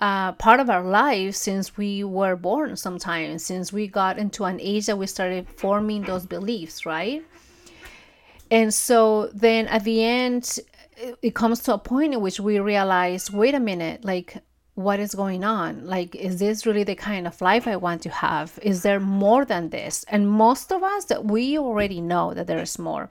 uh, 0.00 0.32
part 0.32 0.58
of 0.60 0.68
our 0.70 0.82
life 0.82 1.34
since 1.34 1.76
we 1.76 2.02
were 2.02 2.36
born 2.36 2.76
sometimes 2.76 3.44
since 3.44 3.72
we 3.72 3.86
got 3.86 4.18
into 4.18 4.44
an 4.44 4.58
age 4.60 4.86
that 4.86 4.98
we 4.98 5.06
started 5.06 5.46
forming 5.56 6.02
those 6.02 6.26
beliefs 6.26 6.86
right? 6.86 7.22
And 8.50 8.72
so 8.72 9.28
then 9.34 9.66
at 9.68 9.84
the 9.84 10.02
end 10.02 10.58
it 11.22 11.34
comes 11.34 11.60
to 11.60 11.74
a 11.74 11.78
point 11.78 12.14
in 12.14 12.20
which 12.20 12.40
we 12.40 12.58
realize 12.58 13.30
wait 13.30 13.54
a 13.54 13.60
minute 13.60 14.04
like 14.04 14.42
what 14.74 14.98
is 14.98 15.14
going 15.14 15.44
on? 15.44 15.86
Like 15.86 16.14
is 16.14 16.38
this 16.38 16.66
really 16.66 16.84
the 16.84 16.94
kind 16.94 17.26
of 17.26 17.40
life 17.40 17.66
i 17.68 17.76
want 17.76 18.02
to 18.02 18.10
have? 18.10 18.58
Is 18.62 18.82
there 18.82 19.00
more 19.00 19.44
than 19.44 19.70
this? 19.70 20.04
And 20.08 20.28
most 20.28 20.72
of 20.72 20.82
us 20.82 21.04
that 21.06 21.24
we 21.24 21.58
already 21.58 22.00
know 22.00 22.34
that 22.34 22.46
there 22.46 22.60
is 22.60 22.78
more. 22.78 23.10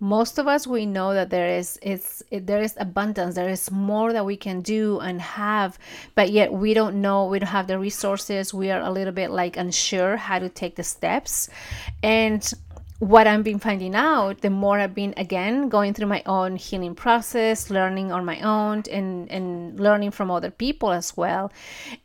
Most 0.00 0.38
of 0.38 0.48
us 0.48 0.66
we 0.66 0.84
know 0.84 1.14
that 1.14 1.30
there 1.30 1.48
is 1.48 1.78
it's 1.80 2.22
it, 2.30 2.46
there 2.46 2.60
is 2.60 2.74
abundance 2.76 3.36
there 3.36 3.48
is 3.48 3.70
more 3.70 4.12
that 4.12 4.26
we 4.26 4.36
can 4.36 4.60
do 4.60 4.98
and 4.98 5.22
have 5.22 5.78
but 6.16 6.32
yet 6.32 6.52
we 6.52 6.74
don't 6.74 7.00
know 7.00 7.26
we 7.26 7.38
don't 7.38 7.48
have 7.48 7.68
the 7.68 7.78
resources 7.78 8.52
we 8.52 8.72
are 8.72 8.80
a 8.80 8.90
little 8.90 9.12
bit 9.12 9.30
like 9.30 9.56
unsure 9.56 10.16
how 10.16 10.38
to 10.40 10.48
take 10.48 10.74
the 10.76 10.82
steps. 10.82 11.48
And 12.02 12.52
what 13.02 13.26
I've 13.26 13.42
been 13.42 13.58
finding 13.58 13.96
out, 13.96 14.42
the 14.42 14.50
more 14.50 14.78
I've 14.78 14.94
been 14.94 15.12
again 15.16 15.68
going 15.68 15.92
through 15.92 16.06
my 16.06 16.22
own 16.24 16.54
healing 16.54 16.94
process, 16.94 17.68
learning 17.68 18.12
on 18.12 18.24
my 18.24 18.40
own, 18.42 18.84
and 18.92 19.28
and 19.28 19.80
learning 19.80 20.12
from 20.12 20.30
other 20.30 20.52
people 20.52 20.92
as 20.92 21.16
well, 21.16 21.50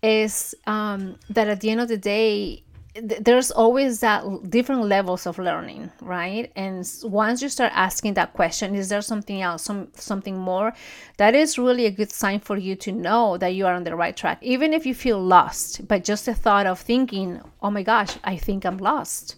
is 0.01 0.55
um, 0.65 1.19
that 1.29 1.47
at 1.49 1.61
the 1.61 1.69
end 1.69 1.81
of 1.81 1.87
the 1.87 1.99
day, 1.99 2.63
th- 2.95 3.21
there's 3.21 3.51
always 3.51 3.99
that 3.99 4.23
different 4.49 4.85
levels 4.85 5.27
of 5.27 5.37
learning, 5.37 5.91
right? 6.01 6.51
And 6.55 6.83
once 7.03 7.43
you 7.43 7.49
start 7.49 7.73
asking 7.75 8.15
that 8.15 8.33
question, 8.33 8.73
is 8.73 8.89
there 8.89 9.03
something 9.03 9.39
else, 9.39 9.61
some 9.61 9.89
something 9.93 10.35
more? 10.35 10.73
That 11.17 11.35
is 11.35 11.59
really 11.59 11.85
a 11.85 11.91
good 11.91 12.11
sign 12.11 12.39
for 12.39 12.57
you 12.57 12.75
to 12.75 12.91
know 12.91 13.37
that 13.37 13.53
you 13.53 13.67
are 13.67 13.75
on 13.75 13.83
the 13.83 13.95
right 13.95 14.17
track, 14.17 14.39
even 14.41 14.73
if 14.73 14.83
you 14.83 14.95
feel 14.95 15.21
lost. 15.21 15.87
But 15.87 16.03
just 16.03 16.25
the 16.25 16.33
thought 16.33 16.65
of 16.65 16.79
thinking, 16.79 17.39
oh 17.61 17.69
my 17.69 17.83
gosh, 17.83 18.17
I 18.23 18.35
think 18.35 18.65
I'm 18.65 18.79
lost 18.79 19.35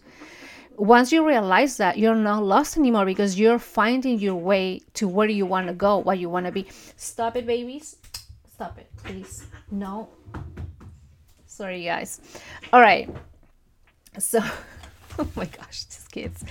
once 0.79 1.11
you 1.11 1.27
realize 1.27 1.77
that 1.77 1.97
you're 1.97 2.15
not 2.15 2.41
lost 2.43 2.77
anymore 2.77 3.05
because 3.05 3.37
you're 3.37 3.59
finding 3.59 4.17
your 4.17 4.35
way 4.35 4.81
to 4.93 5.07
where 5.07 5.27
you 5.27 5.45
want 5.45 5.67
to 5.67 5.73
go, 5.73 5.97
what 5.97 6.17
you 6.17 6.29
want 6.29 6.45
to 6.45 6.51
be. 6.51 6.65
Stop 6.95 7.35
it, 7.35 7.45
babies. 7.45 7.97
Stop 8.53 8.77
it, 8.79 8.89
please. 9.03 9.45
No. 9.71 10.09
Sorry, 11.45 11.83
guys. 11.83 12.21
All 12.71 12.79
right. 12.79 13.09
So, 14.17 14.39
oh 15.19 15.27
my 15.35 15.45
gosh, 15.45 15.83
these 15.83 16.07
kids. 16.09 16.43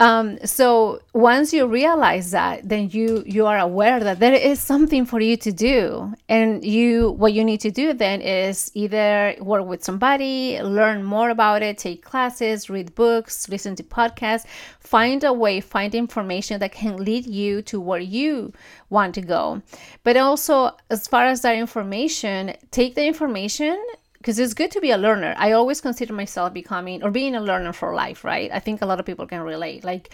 Um, 0.00 0.38
so 0.44 1.00
once 1.12 1.52
you 1.52 1.66
realize 1.66 2.30
that, 2.30 2.68
then 2.68 2.88
you 2.90 3.24
you 3.26 3.46
are 3.46 3.58
aware 3.58 3.98
that 3.98 4.20
there 4.20 4.34
is 4.34 4.60
something 4.60 5.04
for 5.04 5.20
you 5.20 5.36
to 5.38 5.50
do, 5.50 6.14
and 6.28 6.64
you 6.64 7.10
what 7.10 7.32
you 7.32 7.44
need 7.44 7.60
to 7.62 7.72
do 7.72 7.92
then 7.92 8.20
is 8.20 8.70
either 8.74 9.34
work 9.40 9.66
with 9.66 9.82
somebody, 9.82 10.60
learn 10.62 11.02
more 11.02 11.30
about 11.30 11.62
it, 11.62 11.78
take 11.78 12.04
classes, 12.04 12.70
read 12.70 12.94
books, 12.94 13.48
listen 13.48 13.74
to 13.74 13.82
podcasts, 13.82 14.46
find 14.78 15.24
a 15.24 15.32
way, 15.32 15.60
find 15.60 15.92
information 15.96 16.60
that 16.60 16.70
can 16.70 16.96
lead 16.98 17.26
you 17.26 17.60
to 17.62 17.80
where 17.80 17.98
you 17.98 18.52
want 18.90 19.16
to 19.16 19.20
go. 19.20 19.62
But 20.04 20.16
also, 20.16 20.76
as 20.90 21.08
far 21.08 21.24
as 21.24 21.42
that 21.42 21.56
information, 21.56 22.54
take 22.70 22.94
the 22.94 23.04
information 23.04 23.76
because 24.18 24.38
it's 24.38 24.54
good 24.54 24.70
to 24.72 24.80
be 24.80 24.90
a 24.90 24.98
learner. 24.98 25.34
I 25.38 25.52
always 25.52 25.80
consider 25.80 26.12
myself 26.12 26.52
becoming 26.52 27.02
or 27.02 27.10
being 27.10 27.34
a 27.34 27.40
learner 27.40 27.72
for 27.72 27.94
life, 27.94 28.24
right? 28.24 28.50
I 28.52 28.58
think 28.58 28.82
a 28.82 28.86
lot 28.86 29.00
of 29.00 29.06
people 29.06 29.26
can 29.26 29.40
relate. 29.40 29.84
Like 29.84 30.10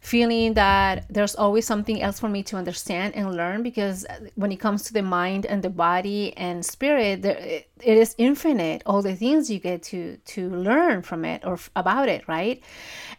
feeling 0.00 0.54
that 0.54 1.04
there's 1.10 1.34
always 1.34 1.66
something 1.66 2.00
else 2.00 2.20
for 2.20 2.28
me 2.28 2.42
to 2.44 2.56
understand 2.56 3.14
and 3.16 3.36
learn 3.36 3.62
because 3.62 4.06
when 4.36 4.52
it 4.52 4.60
comes 4.60 4.84
to 4.84 4.92
the 4.92 5.02
mind 5.02 5.44
and 5.44 5.62
the 5.62 5.70
body 5.70 6.36
and 6.36 6.64
spirit 6.64 7.22
there, 7.22 7.62
it, 7.84 7.98
is 7.98 8.14
infinite 8.18 8.82
all 8.86 9.02
the 9.02 9.14
things 9.14 9.50
you 9.50 9.58
get 9.58 9.82
to 9.82 10.16
to 10.18 10.48
learn 10.50 11.02
from 11.02 11.24
it 11.24 11.44
or 11.44 11.58
about 11.76 12.08
it 12.08 12.26
right? 12.28 12.62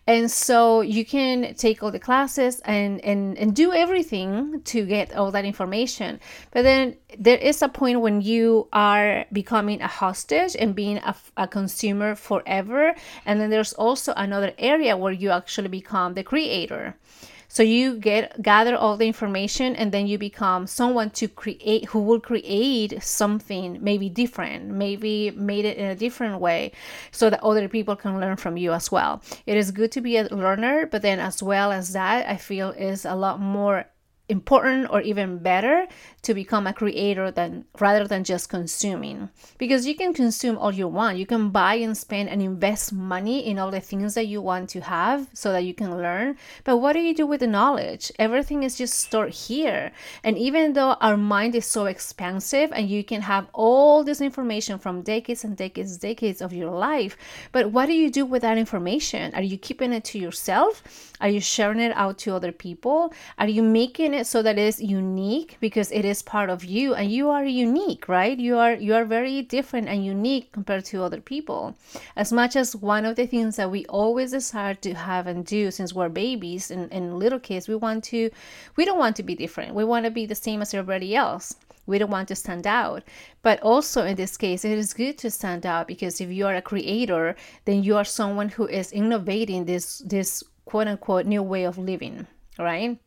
And 0.08 0.30
so 0.32 0.82
you 0.82 1.06
can 1.06 1.54
take 1.56 1.84
all 1.84 1.92
the 1.92 2.00
classes 2.00 2.62
and 2.66 3.04
and 3.04 3.38
and 3.38 3.56
do 3.56 3.74
everything 3.74 4.62
to 4.66 4.86
get 4.86 5.16
all 5.16 5.32
that 5.32 5.46
information. 5.46 6.20
But 6.52 6.64
then 6.64 6.96
there 7.18 7.38
is 7.38 7.62
a 7.62 7.70
point 7.70 8.02
when 8.02 8.22
you 8.22 8.68
are 8.74 9.26
becoming 9.32 9.82
a 9.82 9.88
hostage 9.88 10.56
and 10.58 10.76
being 10.76 10.98
a, 10.98 11.16
a 11.38 11.48
consumer 11.48 12.16
forever. 12.16 12.96
And 13.26 13.40
then 13.40 13.50
there's 13.50 13.74
also 13.74 14.14
another 14.16 14.54
area 14.58 14.98
where 14.98 15.14
you 15.14 15.30
actually 15.32 15.70
become 15.70 16.14
the 16.14 16.24
creator 16.24 16.96
so 17.52 17.64
you 17.64 17.98
get 17.98 18.42
gather 18.44 18.76
all 18.76 18.96
the 18.96 19.08
information 19.08 19.76
and 19.76 19.92
then 19.92 20.06
you 20.06 20.20
become 20.20 20.68
someone 20.68 21.10
to 21.10 21.28
create 21.28 21.86
who 21.86 22.00
will 22.00 22.20
create 22.20 23.02
something 23.02 23.80
maybe 23.82 24.08
different, 24.08 24.66
maybe 24.68 25.32
made 25.32 25.66
it 25.66 25.78
in 25.78 25.86
a 25.88 25.96
different 25.96 26.40
way 26.40 26.72
so 27.12 27.30
that 27.30 27.44
other 27.44 27.68
people 27.68 27.96
can 27.96 28.20
learn 28.20 28.38
from 28.38 28.56
you 28.56 28.72
as 28.72 28.92
well. 28.92 29.24
It 29.48 29.58
is 29.58 29.72
good 29.72 29.92
to 29.94 30.02
be 30.02 30.18
a 30.18 30.26
learner, 30.26 30.86
but 30.86 31.02
then 31.02 31.20
as 31.20 31.42
well 31.42 31.72
as 31.72 31.94
that, 31.94 32.30
I 32.30 32.38
feel 32.38 32.70
is 32.70 33.04
a 33.04 33.16
lot 33.16 33.40
more 33.40 33.88
important 34.30 34.90
or 34.90 35.02
even 35.02 35.40
better 35.40 35.88
to 36.22 36.34
become 36.34 36.68
a 36.68 36.74
creator 36.74 37.32
than 37.32 37.66
rather 37.80 38.08
than 38.08 38.24
just 38.24 38.50
consuming. 38.50 39.30
Because 39.58 39.86
you 39.86 39.96
can 39.96 40.14
consume 40.14 40.58
all 40.58 40.72
you 40.74 40.88
want. 40.88 41.18
You 41.18 41.26
can 41.26 41.50
buy 41.50 41.76
and 41.76 41.98
spend 41.98 42.30
and 42.30 42.42
invest 42.42 42.94
money 42.94 43.46
in 43.46 43.60
all 43.60 43.72
the 43.72 43.80
things 43.80 44.14
that 44.16 44.28
you 44.28 44.42
want 44.42 44.70
to 44.70 44.82
have 44.82 45.28
so 45.34 45.52
that 45.52 45.64
you 45.64 45.74
can 45.74 45.98
learn. 45.98 46.38
But 46.64 46.78
what 46.78 46.94
do 46.94 47.00
you 47.00 47.14
do 47.14 47.26
with 47.26 47.42
the 47.42 47.48
knowledge? 47.48 48.12
Everything 48.20 48.64
is 48.64 48.78
just 48.78 48.94
stored 48.96 49.34
here. 49.34 49.92
And 50.24 50.38
even 50.38 50.74
though 50.74 50.94
our 51.02 51.18
mind 51.18 51.56
is 51.56 51.66
so 51.66 51.86
expansive 51.86 52.72
and 52.74 52.90
you 52.90 53.04
can 53.04 53.22
have 53.22 53.48
all 53.54 54.04
this 54.04 54.22
information 54.22 54.80
from 54.80 55.02
decades 55.02 55.44
and 55.44 55.58
decades 55.58 55.98
decades 55.98 56.42
of 56.42 56.54
your 56.54 56.72
life 56.72 57.18
but 57.52 57.72
what 57.72 57.88
do 57.88 57.94
you 57.94 58.10
do 58.10 58.26
with 58.26 58.42
that 58.42 58.58
information? 58.58 59.34
Are 59.34 59.42
you 59.42 59.58
keeping 59.58 59.94
it 59.94 60.04
to 60.06 60.20
yourself? 60.20 60.84
Are 61.22 61.30
you 61.30 61.42
sharing 61.42 61.80
it 61.80 61.92
out 61.96 62.18
to 62.20 62.36
other 62.36 62.52
people? 62.52 63.14
Are 63.38 63.48
you 63.48 63.64
making 63.64 64.14
it 64.14 64.19
it 64.20 64.28
so 64.28 64.42
that 64.44 64.58
it 64.58 64.68
is 64.68 64.82
unique 64.82 65.58
because 65.60 65.92
it 65.92 66.06
is 66.06 66.22
part 66.22 66.50
of 66.50 66.64
you 66.64 66.94
and 66.94 67.12
you 67.12 67.30
are 67.30 67.46
unique 67.46 68.08
right? 68.08 68.38
You 68.38 68.58
are 68.58 68.74
you 68.74 68.94
are 68.94 69.06
very 69.06 69.42
different 69.42 69.88
and 69.88 70.06
unique 70.06 70.52
compared 70.52 70.86
to 70.86 71.04
other 71.04 71.22
people. 71.22 71.76
As 72.16 72.32
much 72.32 72.56
as 72.56 72.76
one 72.76 73.06
of 73.06 73.16
the 73.16 73.26
things 73.26 73.56
that 73.56 73.72
we 73.72 73.86
always 73.86 74.32
desire 74.32 74.76
to 74.76 74.94
have 74.94 75.26
and 75.28 75.46
do 75.46 75.72
since 75.72 75.94
we're 75.94 76.10
babies 76.10 76.70
and, 76.70 76.92
and 76.94 77.18
little 77.18 77.40
kids 77.40 77.68
we 77.68 77.76
want 77.76 78.04
to 78.06 78.30
we 78.76 78.86
don't 78.86 79.00
want 79.00 79.16
to 79.16 79.24
be 79.24 79.36
different. 79.36 79.74
We 79.74 79.86
want 79.86 80.06
to 80.06 80.12
be 80.12 80.26
the 80.26 80.36
same 80.36 80.62
as 80.62 80.74
everybody 80.74 81.16
else. 81.16 81.56
We 81.88 81.98
don't 81.98 82.12
want 82.12 82.28
to 82.28 82.36
stand 82.36 82.68
out. 82.68 83.04
But 83.42 83.60
also 83.62 84.06
in 84.06 84.16
this 84.16 84.38
case 84.38 84.66
it 84.66 84.78
is 84.78 84.94
good 84.94 85.18
to 85.20 85.32
stand 85.32 85.66
out 85.66 85.88
because 85.88 86.22
if 86.22 86.30
you 86.30 86.46
are 86.46 86.56
a 86.56 86.62
creator 86.62 87.36
then 87.66 87.84
you 87.84 87.96
are 87.96 88.06
someone 88.06 88.50
who 88.50 88.68
is 88.68 88.92
innovating 88.92 89.66
this 89.66 90.00
this 90.00 90.44
quote 90.66 90.88
unquote 90.88 91.26
new 91.26 91.42
way 91.42 91.64
of 91.64 91.78
living 91.78 92.28
right 92.60 93.00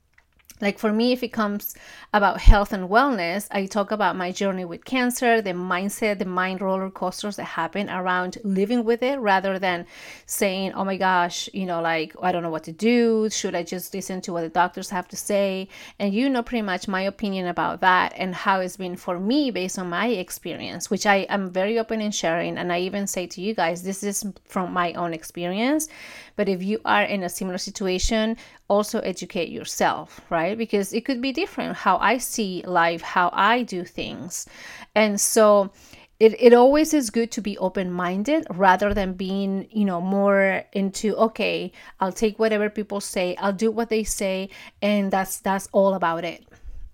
like 0.62 0.78
for 0.78 0.92
me, 0.92 1.12
if 1.12 1.24
it 1.24 1.32
comes 1.32 1.74
about 2.14 2.40
health 2.40 2.72
and 2.72 2.88
wellness, 2.88 3.48
I 3.50 3.66
talk 3.66 3.90
about 3.90 4.16
my 4.16 4.30
journey 4.30 4.64
with 4.64 4.84
cancer, 4.84 5.42
the 5.42 5.50
mindset, 5.50 6.20
the 6.20 6.24
mind 6.24 6.60
roller 6.60 6.88
coasters 6.88 7.36
that 7.36 7.44
happen 7.44 7.90
around 7.90 8.38
living 8.44 8.84
with 8.84 9.02
it 9.02 9.18
rather 9.18 9.58
than 9.58 9.86
saying, 10.24 10.72
oh 10.74 10.84
my 10.84 10.96
gosh, 10.96 11.50
you 11.52 11.66
know, 11.66 11.82
like, 11.82 12.14
I 12.22 12.30
don't 12.30 12.44
know 12.44 12.50
what 12.50 12.62
to 12.64 12.72
do. 12.72 13.28
Should 13.28 13.56
I 13.56 13.64
just 13.64 13.92
listen 13.92 14.20
to 14.22 14.32
what 14.32 14.42
the 14.42 14.48
doctors 14.50 14.88
have 14.90 15.08
to 15.08 15.16
say? 15.16 15.68
And 15.98 16.14
you 16.14 16.30
know, 16.30 16.44
pretty 16.44 16.62
much 16.62 16.86
my 16.86 17.02
opinion 17.02 17.48
about 17.48 17.80
that 17.80 18.12
and 18.16 18.32
how 18.32 18.60
it's 18.60 18.76
been 18.76 18.94
for 18.94 19.18
me 19.18 19.50
based 19.50 19.80
on 19.80 19.90
my 19.90 20.06
experience, 20.06 20.90
which 20.90 21.06
I 21.06 21.26
am 21.28 21.50
very 21.50 21.76
open 21.76 22.00
in 22.00 22.12
sharing. 22.12 22.56
And 22.56 22.72
I 22.72 22.80
even 22.80 23.08
say 23.08 23.26
to 23.26 23.40
you 23.40 23.52
guys, 23.52 23.82
this 23.82 24.04
is 24.04 24.24
from 24.44 24.72
my 24.72 24.92
own 24.92 25.12
experience. 25.12 25.88
But 26.36 26.48
if 26.48 26.62
you 26.62 26.80
are 26.84 27.02
in 27.02 27.22
a 27.22 27.28
similar 27.28 27.58
situation, 27.58 28.36
also 28.68 29.00
educate 29.00 29.48
yourself, 29.48 30.20
right? 30.30 30.56
Because 30.56 30.92
it 30.92 31.04
could 31.04 31.20
be 31.20 31.32
different 31.32 31.76
how 31.76 31.98
I 31.98 32.18
see 32.18 32.62
life, 32.66 33.02
how 33.02 33.30
I 33.32 33.62
do 33.62 33.84
things. 33.84 34.46
And 34.94 35.20
so 35.20 35.72
it, 36.22 36.40
it 36.40 36.54
always 36.54 36.94
is 36.94 37.10
good 37.10 37.32
to 37.32 37.40
be 37.40 37.58
open-minded 37.58 38.46
rather 38.50 38.94
than 38.94 39.14
being 39.14 39.66
you 39.72 39.84
know 39.84 40.00
more 40.00 40.62
into 40.72 41.16
okay 41.16 41.72
i'll 41.98 42.12
take 42.12 42.38
whatever 42.38 42.70
people 42.70 43.00
say 43.00 43.34
i'll 43.40 43.52
do 43.52 43.72
what 43.72 43.88
they 43.88 44.04
say 44.04 44.48
and 44.80 45.10
that's 45.10 45.40
that's 45.40 45.68
all 45.72 45.94
about 45.94 46.24
it 46.24 46.46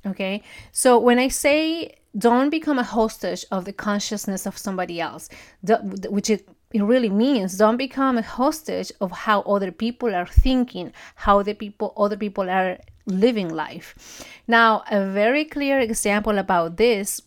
okay 0.06 0.42
so 0.72 0.98
when 0.98 1.18
i 1.18 1.28
say 1.28 1.94
don't 2.16 2.48
become 2.48 2.78
a 2.78 2.82
hostage 2.82 3.44
of 3.50 3.66
the 3.66 3.72
consciousness 3.72 4.46
of 4.46 4.56
somebody 4.56 4.98
else 4.98 5.28
which 6.08 6.30
is 6.30 6.42
it 6.72 6.82
really 6.82 7.08
means 7.08 7.56
don't 7.56 7.76
become 7.76 8.18
a 8.18 8.22
hostage 8.22 8.92
of 9.00 9.10
how 9.10 9.40
other 9.42 9.72
people 9.72 10.14
are 10.14 10.26
thinking 10.26 10.92
how 11.14 11.42
the 11.42 11.54
people 11.54 11.92
other 11.96 12.16
people 12.16 12.48
are 12.50 12.78
living 13.06 13.48
life. 13.48 14.26
Now 14.46 14.84
a 14.90 15.06
very 15.06 15.44
clear 15.44 15.78
example 15.78 16.38
about 16.38 16.76
this 16.76 17.22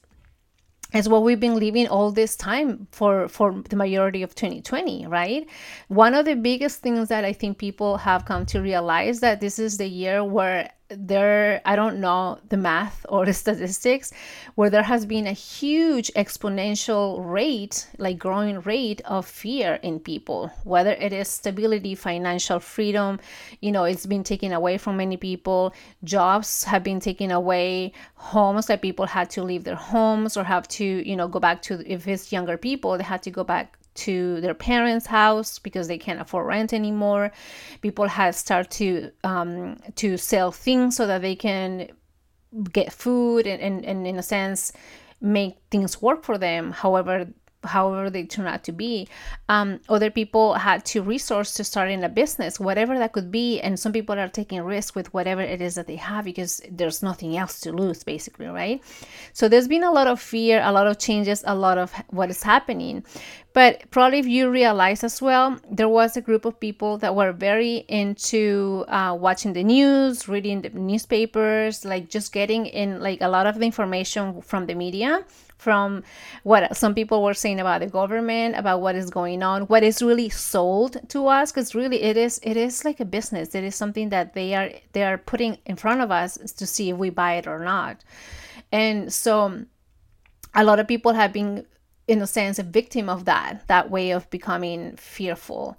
is 0.94 1.08
what 1.08 1.24
we've 1.24 1.40
been 1.40 1.58
living 1.58 1.88
all 1.88 2.12
this 2.12 2.36
time 2.36 2.88
for 2.92 3.28
for 3.28 3.64
the 3.70 3.76
majority 3.76 4.22
of 4.24 4.36
2020 4.36 5.08
right? 5.08 5.48
One 5.88 6.14
of 6.14 6.26
the 6.26 6.36
biggest 6.36 6.82
things 6.82 7.10
that 7.10 7.26
i 7.26 7.34
think 7.34 7.58
people 7.58 7.98
have 7.98 8.26
come 8.26 8.46
to 8.48 8.62
realize 8.62 9.22
that 9.22 9.42
this 9.42 9.58
is 9.58 9.78
the 9.78 9.88
year 9.88 10.24
where 10.24 10.70
there 10.98 11.62
i 11.66 11.76
don't 11.76 12.00
know 12.00 12.40
the 12.50 12.58
math 12.58 13.06
or 13.10 13.26
the 13.26 13.34
statistics 13.34 14.12
where 14.56 14.70
there 14.70 14.84
has 14.84 15.06
been 15.06 15.28
a 15.28 15.32
huge 15.32 16.12
exponential 16.16 17.24
rate 17.24 17.88
like 17.98 18.18
growing 18.18 18.60
rate 18.62 19.02
of 19.06 19.26
fear 19.26 19.80
in 19.84 20.00
people 20.00 20.52
whether 20.64 20.92
it 20.92 21.14
is 21.14 21.28
stability 21.28 21.96
financial 21.96 22.60
freedom 22.60 23.20
you 23.62 23.72
know 23.72 23.84
it's 23.84 24.06
been 24.06 24.24
taken 24.24 24.52
away 24.52 24.78
from 24.78 24.98
many 24.98 25.18
people 25.18 25.74
jobs 26.04 26.64
have 26.64 26.84
been 26.84 27.00
taken 27.00 27.32
away 27.32 27.92
homes 28.16 28.68
that 28.68 28.82
people 28.82 29.06
had 29.06 29.30
to 29.30 29.44
leave 29.44 29.64
their 29.64 29.76
homes 29.76 30.36
or 30.36 30.44
have 30.44 30.68
to 30.68 30.86
you 30.86 31.16
know 31.16 31.28
go 31.28 31.40
back 31.40 31.62
to 31.62 31.84
if 31.92 32.08
it's 32.08 32.32
younger 32.32 32.58
people 32.58 32.98
they 32.98 33.04
had 33.04 33.24
to 33.24 33.32
go 33.32 33.44
back 33.44 33.78
to 33.94 34.40
their 34.42 34.54
parents' 34.54 35.06
house 35.06 35.60
because 35.60 35.88
they 35.88 35.98
can't 35.98 36.22
afford 36.22 36.48
rent 36.48 36.74
anymore. 36.74 37.32
People 37.82 38.08
have 38.08 38.36
started 38.36 38.72
to 38.72 39.12
um, 39.24 39.78
to 39.96 40.18
sell 40.18 40.52
things 40.52 40.96
so 40.96 41.08
that 41.08 41.22
they 41.22 41.36
can 41.36 41.90
get 42.72 42.92
food 42.92 43.48
and, 43.48 43.62
and, 43.62 43.86
and 43.86 44.06
in 44.06 44.18
a 44.18 44.24
sense 44.24 44.74
make 45.22 45.58
things 45.70 46.02
work 46.02 46.24
for 46.24 46.38
them. 46.38 46.72
However, 46.72 47.28
however 47.64 48.10
they 48.10 48.24
turn 48.24 48.48
out 48.48 48.64
to 48.66 48.72
be. 48.72 49.08
Um, 49.50 49.80
other 49.90 50.10
people 50.10 50.54
had 50.56 50.86
to 50.86 51.02
resource 51.02 51.54
to 51.56 51.64
start 51.64 51.90
in 51.90 52.04
a 52.04 52.10
business, 52.10 52.60
whatever 52.60 52.98
that 52.98 53.14
could 53.14 53.32
be. 53.32 53.60
And 53.60 53.80
some 53.80 53.94
people 53.94 54.18
are 54.18 54.28
taking 54.28 54.62
risk 54.62 54.96
with 54.96 55.14
whatever 55.14 55.42
it 55.42 55.62
is 55.62 55.76
that 55.76 55.88
they 55.88 55.98
have 55.98 56.26
because 56.26 56.62
there's 56.72 57.04
nothing 57.04 57.38
else 57.38 57.60
to 57.62 57.72
lose, 57.72 58.04
basically, 58.04 58.48
right? 58.48 58.82
So 59.34 59.48
there's 59.48 59.68
been 59.68 59.84
a 59.84 59.92
lot 59.92 60.08
of 60.08 60.20
fear, 60.20 60.62
a 60.64 60.72
lot 60.72 60.88
of 60.88 61.00
changes, 61.00 61.44
a 61.46 61.56
lot 61.56 61.78
of 61.78 61.92
what 62.10 62.30
is 62.30 62.44
happening. 62.44 63.04
But 63.54 63.90
probably 63.92 64.20
if 64.20 64.28
you 64.28 64.50
realize 64.50 65.04
as 65.04 65.22
well, 65.22 65.60
there 65.70 65.90
was 65.90 66.16
a 66.16 66.22
group 66.22 66.46
of 66.46 66.60
people 66.60 66.98
that 67.00 67.16
were 67.16 67.34
very 67.34 67.84
into 67.90 68.86
uh, 68.88 69.16
watching 69.20 69.54
the 69.54 69.64
news, 69.64 70.30
reading 70.30 70.62
the 70.62 70.70
newspapers, 70.70 71.84
like 71.84 72.10
just 72.10 72.32
getting 72.32 72.66
in 72.66 73.02
like 73.02 73.20
a 73.22 73.28
lot 73.28 73.48
of 73.48 73.60
the 73.60 73.66
information 73.66 74.42
from 74.42 74.68
the 74.68 74.74
media 74.74 75.26
from 75.62 76.04
what 76.42 76.76
some 76.76 76.96
people 76.96 77.22
were 77.22 77.36
saying 77.36 77.60
about 77.60 77.82
the 77.82 77.88
government 77.88 78.56
about 78.58 78.82
what 78.82 78.96
is 78.96 79.12
going 79.12 79.44
on 79.44 79.62
what 79.64 79.84
is 79.84 80.02
really 80.02 80.30
sold 80.30 80.98
to 81.08 81.28
us 81.28 81.52
because 81.52 81.76
really 81.76 82.02
it 82.02 82.18
is 82.18 82.40
it 82.44 82.58
is 82.58 82.84
like 82.86 83.00
a 83.00 83.06
business. 83.06 83.56
It 83.56 83.64
is 83.64 83.76
something 83.76 84.10
that 84.10 84.34
they 84.34 84.54
are 84.56 84.72
they 84.94 85.04
are 85.04 85.18
putting 85.18 85.58
in 85.66 85.76
front 85.76 86.02
of 86.02 86.12
us 86.12 86.38
to 86.54 86.66
see 86.66 86.90
if 86.90 86.98
we 86.98 87.10
buy 87.10 87.34
it 87.36 87.48
or 87.48 87.60
not. 87.60 88.04
And 88.72 89.12
so 89.12 89.66
a 90.54 90.64
lot 90.64 90.80
of 90.80 90.88
people 90.88 91.14
have 91.14 91.34
been 91.34 91.66
in 92.08 92.22
a 92.22 92.28
sense 92.28 92.60
a 92.60 92.64
victim 92.64 93.10
of 93.10 93.26
that 93.26 93.68
that 93.68 93.90
way 93.90 94.12
of 94.12 94.30
becoming 94.30 94.96
fearful 94.96 95.78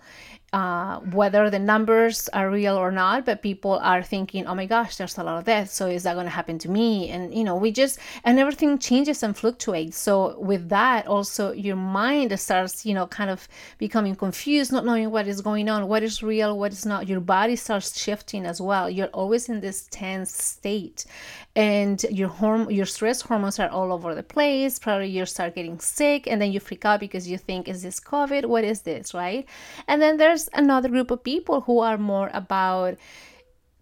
uh, 0.52 0.98
whether 0.98 1.48
the 1.48 1.58
numbers 1.58 2.28
are 2.34 2.50
real 2.50 2.76
or 2.76 2.92
not, 2.92 3.24
but 3.24 3.40
people 3.40 3.78
are 3.82 4.02
thinking, 4.02 4.46
oh 4.46 4.54
my 4.54 4.66
gosh, 4.66 4.96
there's 4.96 5.16
a 5.16 5.24
lot 5.24 5.38
of 5.38 5.44
death. 5.44 5.70
So 5.70 5.86
is 5.86 6.02
that 6.02 6.14
going 6.14 6.26
to 6.26 6.30
happen 6.30 6.58
to 6.58 6.70
me? 6.70 7.08
And, 7.08 7.34
you 7.34 7.42
know, 7.42 7.56
we 7.56 7.72
just, 7.72 7.98
and 8.24 8.38
everything 8.38 8.78
changes 8.78 9.22
and 9.22 9.34
fluctuates. 9.34 9.96
So 9.96 10.38
with 10.38 10.68
that, 10.68 11.06
also 11.06 11.52
your 11.52 11.76
mind 11.76 12.38
starts, 12.38 12.84
you 12.84 12.92
know, 12.92 13.06
kind 13.06 13.30
of 13.30 13.48
becoming 13.78 14.14
confused, 14.14 14.72
not 14.72 14.84
knowing 14.84 15.10
what 15.10 15.26
is 15.26 15.40
going 15.40 15.70
on, 15.70 15.88
what 15.88 16.02
is 16.02 16.22
real, 16.22 16.58
what 16.58 16.72
is 16.72 16.84
not. 16.84 17.08
Your 17.08 17.20
body 17.20 17.56
starts 17.56 17.98
shifting 17.98 18.44
as 18.44 18.60
well. 18.60 18.90
You're 18.90 19.06
always 19.08 19.48
in 19.48 19.60
this 19.60 19.88
tense 19.90 20.32
state 20.32 21.06
and 21.54 22.04
your 22.04 22.30
horm- 22.30 22.74
your 22.74 22.86
stress 22.86 23.20
hormones 23.20 23.58
are 23.58 23.68
all 23.68 23.92
over 23.92 24.14
the 24.14 24.22
place 24.22 24.78
probably 24.78 25.08
you 25.08 25.26
start 25.26 25.54
getting 25.54 25.78
sick 25.78 26.26
and 26.26 26.40
then 26.40 26.50
you 26.50 26.58
freak 26.58 26.84
out 26.86 26.98
because 26.98 27.28
you 27.28 27.36
think 27.36 27.68
is 27.68 27.82
this 27.82 28.00
covid 28.00 28.46
what 28.46 28.64
is 28.64 28.82
this 28.82 29.12
right 29.12 29.46
and 29.86 30.00
then 30.00 30.16
there's 30.16 30.41
another 30.52 30.88
group 30.88 31.10
of 31.10 31.24
people 31.24 31.62
who 31.62 31.80
are 31.80 31.98
more 31.98 32.30
about 32.32 32.98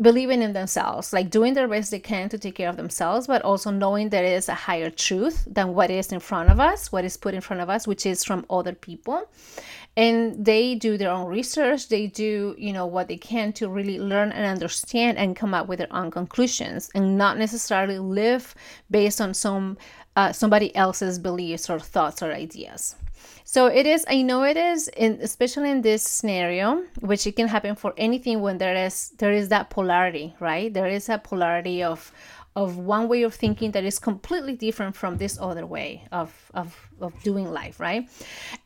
believing 0.01 0.41
in 0.41 0.55
themselves, 0.55 1.13
like 1.13 1.31
doing 1.31 1.55
their 1.55 1.69
best 1.69 1.91
they 1.91 1.99
can 1.99 2.29
to 2.31 2.39
take 2.39 2.55
care 2.55 2.71
of 2.71 2.77
themselves, 2.77 3.27
but 3.27 3.43
also 3.43 3.71
knowing 3.71 4.09
there 4.09 4.25
is 4.25 4.49
a 4.49 4.55
higher 4.55 4.89
truth 4.89 5.47
than 5.51 5.75
what 5.75 5.91
is 5.91 6.11
in 6.11 6.21
front 6.21 6.49
of 6.49 6.59
us, 6.59 6.91
what 6.91 7.05
is 7.05 7.17
put 7.17 7.35
in 7.35 7.41
front 7.41 7.61
of 7.61 7.69
us, 7.69 7.87
which 7.87 8.07
is 8.07 8.25
from 8.25 8.47
other 8.49 8.73
people. 8.73 9.29
And 9.97 10.43
they 10.45 10.77
do 10.77 10.97
their 10.97 11.11
own 11.11 11.27
research. 11.27 11.89
They 11.89 12.07
do 12.07 12.55
you 12.57 12.73
know 12.73 12.87
what 12.87 13.09
they 13.09 13.17
can 13.17 13.53
to 13.55 13.69
really 13.69 13.99
learn 13.99 14.33
and 14.33 14.47
understand 14.47 15.19
and 15.19 15.37
come 15.37 15.53
up 15.53 15.69
with 15.69 15.81
their 15.81 15.93
own 15.95 16.11
conclusions 16.11 16.91
and 16.95 17.19
not 17.19 17.37
necessarily 17.37 17.99
live 17.99 18.55
based 18.91 19.21
on 19.21 19.35
some 19.35 19.77
uh, 20.21 20.33
somebody 20.33 20.75
else's 20.77 21.19
beliefs 21.19 21.71
or 21.71 21.79
thoughts 21.81 22.23
or 22.23 22.31
ideas. 22.33 22.83
So 23.45 23.67
it 23.67 23.87
is 23.95 24.05
i 24.17 24.23
know 24.29 24.41
it 24.45 24.57
is 24.57 24.81
in 25.05 25.13
especially 25.29 25.71
in 25.75 25.81
this 25.83 26.03
scenario 26.17 26.67
which 27.11 27.27
it 27.27 27.35
can 27.39 27.49
happen 27.49 27.75
for 27.83 27.93
anything 27.97 28.37
when 28.45 28.59
there 28.59 28.77
is 28.87 28.97
there 29.21 29.35
is 29.41 29.49
that 29.49 29.71
polarity 29.71 30.29
right? 30.39 30.73
There 30.79 30.91
is 30.99 31.09
a 31.09 31.19
polarity 31.19 31.83
of 31.83 32.13
of 32.57 32.79
one 32.79 33.09
way 33.09 33.23
of 33.23 33.33
thinking 33.33 33.71
that 33.71 33.85
is 33.85 34.01
completely 34.01 34.57
different 34.57 34.97
from 34.97 35.19
this 35.19 35.39
other 35.41 35.65
way 35.65 36.05
of, 36.11 36.51
of, 36.53 36.77
of 37.01 37.15
doing 37.23 37.53
life, 37.53 37.79
right? 37.79 38.09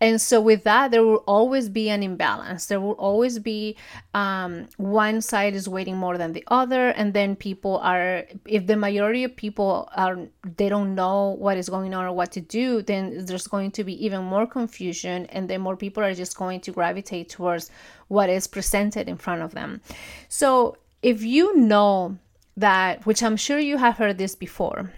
And 0.00 0.18
so, 0.18 0.40
with 0.40 0.64
that, 0.64 0.90
there 0.90 1.04
will 1.04 1.22
always 1.26 1.68
be 1.68 1.90
an 1.90 2.02
imbalance. 2.02 2.66
There 2.66 2.80
will 2.80 2.92
always 2.92 3.38
be 3.38 3.76
um, 4.14 4.68
one 4.78 5.20
side 5.20 5.54
is 5.54 5.68
waiting 5.68 5.98
more 5.98 6.16
than 6.16 6.32
the 6.32 6.44
other, 6.48 6.88
and 6.88 7.12
then 7.12 7.36
people 7.36 7.78
are, 7.78 8.24
if 8.46 8.66
the 8.66 8.76
majority 8.76 9.22
of 9.22 9.36
people 9.36 9.90
are, 9.94 10.18
they 10.56 10.70
don't 10.70 10.94
know 10.94 11.36
what 11.38 11.58
is 11.58 11.68
going 11.68 11.92
on 11.92 12.06
or 12.06 12.12
what 12.12 12.32
to 12.32 12.40
do, 12.40 12.80
then 12.80 13.26
there's 13.26 13.46
going 13.46 13.70
to 13.72 13.84
be 13.84 14.02
even 14.02 14.24
more 14.24 14.46
confusion, 14.46 15.26
and 15.26 15.50
then 15.50 15.60
more 15.60 15.76
people 15.76 16.02
are 16.02 16.14
just 16.14 16.38
going 16.38 16.60
to 16.60 16.72
gravitate 16.72 17.28
towards 17.28 17.70
what 18.08 18.30
is 18.30 18.46
presented 18.46 19.10
in 19.10 19.18
front 19.18 19.42
of 19.42 19.52
them. 19.52 19.82
So, 20.28 20.78
if 21.02 21.22
you 21.22 21.54
know 21.54 22.16
that, 22.56 23.04
which 23.06 23.22
I'm 23.22 23.36
sure 23.36 23.58
you 23.58 23.78
have 23.78 23.96
heard 23.96 24.18
this 24.18 24.34
before, 24.34 24.92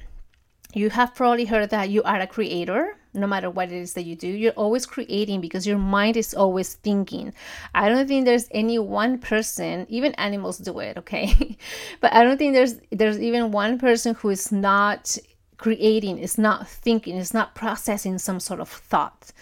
you 0.75 0.91
have 0.91 1.15
probably 1.15 1.47
heard 1.47 1.71
that 1.71 1.91
you 1.91 2.03
are 2.03 2.21
a 2.21 2.27
creator 2.27 2.97
no 3.17 3.27
matter 3.27 3.51
what 3.51 3.73
it 3.73 3.77
is 3.77 3.95
that 3.95 4.05
you 4.05 4.15
do. 4.15 4.29
You're 4.29 4.53
always 4.53 4.87
creating 4.87 5.41
because 5.41 5.67
your 5.67 5.79
mind 5.79 6.17
is 6.17 6.35
always 6.35 6.75
thinking. 6.75 7.33
I 7.75 7.89
don't 7.89 8.07
think 8.07 8.25
there's 8.25 8.49
any 8.51 8.79
one 8.79 9.19
person 9.19 9.87
even 9.89 10.15
animals 10.15 10.59
do 10.59 10.79
it 10.81 10.99
okay? 10.99 11.57
But 12.01 12.13
i 12.13 12.23
don't 12.23 12.37
think 12.37 12.55
there's 12.55 12.75
there's 12.91 13.19
even 13.19 13.51
one 13.53 13.79
person 13.79 14.15
who 14.15 14.29
is 14.29 14.53
not 14.53 15.17
creating 15.57 16.19
is 16.19 16.37
not 16.37 16.69
thinking 16.69 17.17
is 17.17 17.33
not 17.33 17.55
processing 17.55 18.19
some 18.19 18.41
sort 18.41 18.61
of 18.61 18.69
thought. 18.69 19.33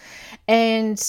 And 0.47 1.03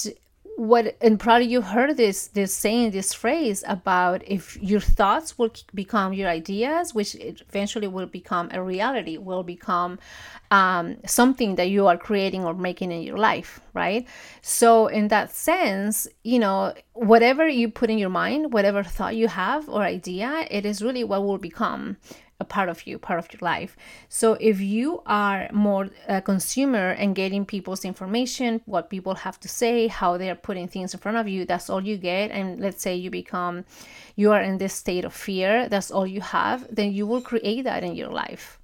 what 0.56 0.96
and 1.02 1.20
probably 1.20 1.46
you 1.46 1.60
heard 1.60 1.94
this 1.98 2.28
this 2.28 2.52
saying 2.52 2.90
this 2.90 3.12
phrase 3.12 3.62
about 3.68 4.22
if 4.26 4.56
your 4.62 4.80
thoughts 4.80 5.38
will 5.38 5.50
become 5.74 6.14
your 6.14 6.30
ideas 6.30 6.94
which 6.94 7.14
eventually 7.20 7.86
will 7.86 8.06
become 8.06 8.48
a 8.52 8.62
reality 8.62 9.18
will 9.18 9.42
become 9.42 9.98
um, 10.50 10.96
something 11.04 11.56
that 11.56 11.68
you 11.68 11.86
are 11.86 11.98
creating 11.98 12.44
or 12.44 12.54
making 12.54 12.90
in 12.90 13.02
your 13.02 13.18
life 13.18 13.60
right? 13.74 14.08
So 14.40 14.86
in 14.86 15.08
that 15.08 15.30
sense 15.30 16.08
you 16.24 16.38
know 16.38 16.72
whatever 16.94 17.46
you 17.46 17.68
put 17.68 17.90
in 17.90 17.98
your 17.98 18.08
mind 18.08 18.54
whatever 18.54 18.82
thought 18.82 19.14
you 19.14 19.28
have 19.28 19.68
or 19.68 19.82
idea 19.82 20.46
it 20.50 20.64
is 20.64 20.82
really 20.82 21.04
what 21.04 21.22
will 21.22 21.36
become 21.36 21.98
a 22.38 22.44
part 22.44 22.68
of 22.68 22.86
you, 22.86 22.98
part 22.98 23.18
of 23.18 23.32
your 23.32 23.40
life. 23.40 23.76
So 24.08 24.34
if 24.34 24.60
you 24.60 25.02
are 25.06 25.48
more 25.52 25.88
a 26.06 26.20
consumer 26.20 26.90
and 26.90 27.14
getting 27.14 27.46
people's 27.46 27.84
information, 27.84 28.60
what 28.66 28.90
people 28.90 29.14
have 29.14 29.40
to 29.40 29.48
say, 29.48 29.86
how 29.86 30.16
they 30.16 30.30
are 30.30 30.34
putting 30.34 30.68
things 30.68 30.92
in 30.92 31.00
front 31.00 31.16
of 31.16 31.28
you, 31.28 31.44
that's 31.46 31.70
all 31.70 31.80
you 31.80 31.96
get. 31.96 32.30
And 32.30 32.60
let's 32.60 32.82
say 32.82 32.94
you 32.94 33.10
become, 33.10 33.64
you 34.16 34.32
are 34.32 34.42
in 34.42 34.58
this 34.58 34.74
state 34.74 35.04
of 35.04 35.14
fear, 35.14 35.68
that's 35.68 35.90
all 35.90 36.06
you 36.06 36.20
have, 36.20 36.66
then 36.74 36.92
you 36.92 37.06
will 37.06 37.22
create 37.22 37.64
that 37.64 37.82
in 37.82 37.94
your 37.94 38.10
life 38.10 38.58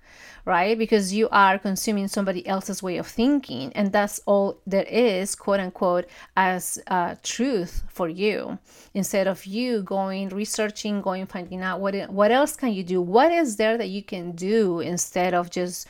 right? 0.44 0.76
Because 0.76 1.12
you 1.12 1.28
are 1.30 1.58
consuming 1.58 2.08
somebody 2.08 2.46
else's 2.46 2.82
way 2.82 2.96
of 2.96 3.06
thinking, 3.06 3.72
and 3.74 3.92
that's 3.92 4.20
all 4.26 4.58
there 4.66 4.84
is, 4.84 5.34
quote 5.34 5.60
unquote, 5.60 6.06
as 6.36 6.78
uh, 6.88 7.14
truth 7.22 7.84
for 7.88 8.08
you. 8.08 8.58
Instead 8.94 9.26
of 9.26 9.46
you 9.46 9.82
going 9.82 10.28
researching, 10.30 11.00
going 11.00 11.26
finding 11.26 11.62
out 11.62 11.80
what 11.80 11.94
what 12.10 12.30
else 12.30 12.56
can 12.56 12.72
you 12.72 12.82
do, 12.82 13.00
what 13.00 13.30
is 13.32 13.56
there 13.56 13.76
that 13.78 13.88
you 13.88 14.02
can 14.02 14.32
do 14.32 14.80
instead 14.80 15.34
of 15.34 15.50
just 15.50 15.86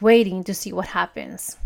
waiting 0.00 0.44
to 0.44 0.54
see 0.54 0.72
what 0.72 0.88
happens. 0.88 1.56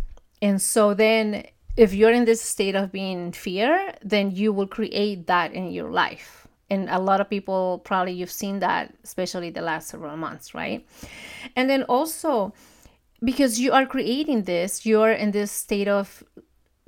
And 0.41 0.63
so 0.63 0.95
then, 0.95 1.45
if 1.77 1.93
you're 1.93 2.13
in 2.13 2.25
this 2.25 2.41
state 2.41 2.75
of 2.75 2.93
being 2.93 3.33
fear, 3.33 3.95
then 4.03 4.31
you 4.31 4.53
will 4.53 4.67
create 4.67 5.27
that 5.27 5.53
in 5.53 5.71
your 5.73 5.91
life 5.91 6.40
and 6.71 6.89
a 6.89 6.99
lot 6.99 7.21
of 7.21 7.29
people 7.29 7.81
probably 7.85 8.13
you've 8.13 8.31
seen 8.31 8.61
that 8.61 8.95
especially 9.05 9.51
the 9.51 9.63
last 9.63 9.89
several 9.89 10.17
months 10.17 10.55
right? 10.55 10.87
And 11.57 11.69
then 11.69 11.83
also 11.85 12.53
because 13.23 13.59
you 13.59 13.73
are 13.73 13.87
creating 13.87 14.45
this 14.45 14.87
you're 14.87 15.13
in 15.13 15.31
this 15.33 15.51
state 15.51 15.89
of 15.89 16.23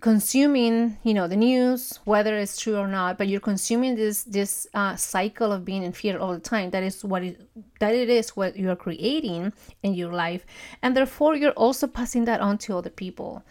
consuming 0.03 0.99
you 1.05 1.15
know 1.15 1.29
the 1.29 1.37
news 1.37 2.01
whether 2.05 2.37
it's 2.37 2.61
true 2.61 2.77
or 2.77 2.89
not 2.89 3.17
but 3.17 3.29
you're 3.29 3.41
consuming 3.41 3.95
this 3.95 4.25
this 4.25 4.67
uh, 4.75 4.97
cycle 4.97 5.53
of 5.53 5.65
being 5.65 5.85
in 5.85 5.93
fear 5.93 6.19
all 6.19 6.35
the 6.35 6.41
time. 6.41 6.71
That 6.71 6.83
is 6.83 7.05
what 7.05 7.23
it 7.23 7.41
that 7.79 7.95
it 7.95 8.11
is 8.11 8.37
what 8.37 8.57
you're 8.57 8.77
creating 8.77 9.53
in 9.85 9.95
your 9.95 10.13
life. 10.13 10.45
And 10.83 10.97
therefore 10.97 11.37
you're 11.37 11.53
also 11.53 11.87
passing 11.87 12.25
that 12.25 12.41
on 12.41 12.59
to 12.59 12.77
other 12.77 12.91
people. 12.91 13.45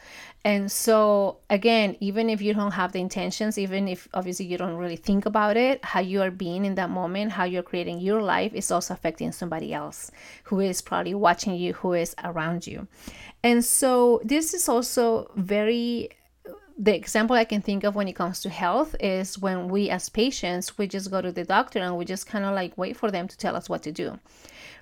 And 0.44 0.70
so 0.70 1.38
again 1.50 1.96
even 2.02 2.30
if 2.30 2.42
you 2.42 2.54
don't 2.54 2.72
have 2.72 2.92
the 2.92 3.00
intentions 3.00 3.58
even 3.58 3.88
if 3.88 4.10
obviously 4.14 4.46
you 4.46 4.58
don't 4.58 4.76
really 4.76 4.98
think 4.98 5.26
about 5.26 5.56
it 5.56 5.86
how 5.86 6.02
you 6.02 6.22
are 6.22 6.32
being 6.32 6.66
in 6.66 6.76
that 6.76 6.90
moment 6.90 7.32
how 7.32 7.46
you're 7.46 7.64
creating 7.64 8.00
your 8.00 8.22
life 8.22 8.52
is 8.54 8.72
also 8.72 8.94
affecting 8.94 9.32
somebody 9.32 9.74
else 9.74 10.12
who 10.46 10.60
is 10.60 10.82
probably 10.82 11.14
watching 11.14 11.56
you 11.56 11.72
who 11.74 11.94
is 11.94 12.14
around 12.26 12.68
you. 12.68 12.88
And 13.42 13.64
so 13.64 14.20
this 14.26 14.54
is 14.54 14.68
also 14.68 15.32
very 15.36 16.10
the 16.78 16.96
example 16.96 17.36
I 17.36 17.46
can 17.46 17.62
think 17.62 17.84
of 17.84 17.96
when 17.96 18.08
it 18.08 18.16
comes 18.16 18.42
to 18.42 18.50
health 18.50 18.96
is 19.00 19.38
when 19.38 19.68
we 19.68 19.90
as 19.90 20.10
patients 20.10 20.78
we 20.78 20.88
just 20.88 21.12
go 21.12 21.22
to 21.22 21.32
the 21.32 21.44
doctor 21.44 21.80
and 21.80 21.98
we 21.98 22.06
just 22.06 22.28
kind 22.28 22.46
of 22.46 22.54
like 22.54 22.78
wait 22.78 22.98
for 22.98 23.12
them 23.12 23.28
to 23.28 23.38
tell 23.38 23.56
us 23.56 23.70
what 23.70 23.84
to 23.84 23.92
do. 23.92 24.20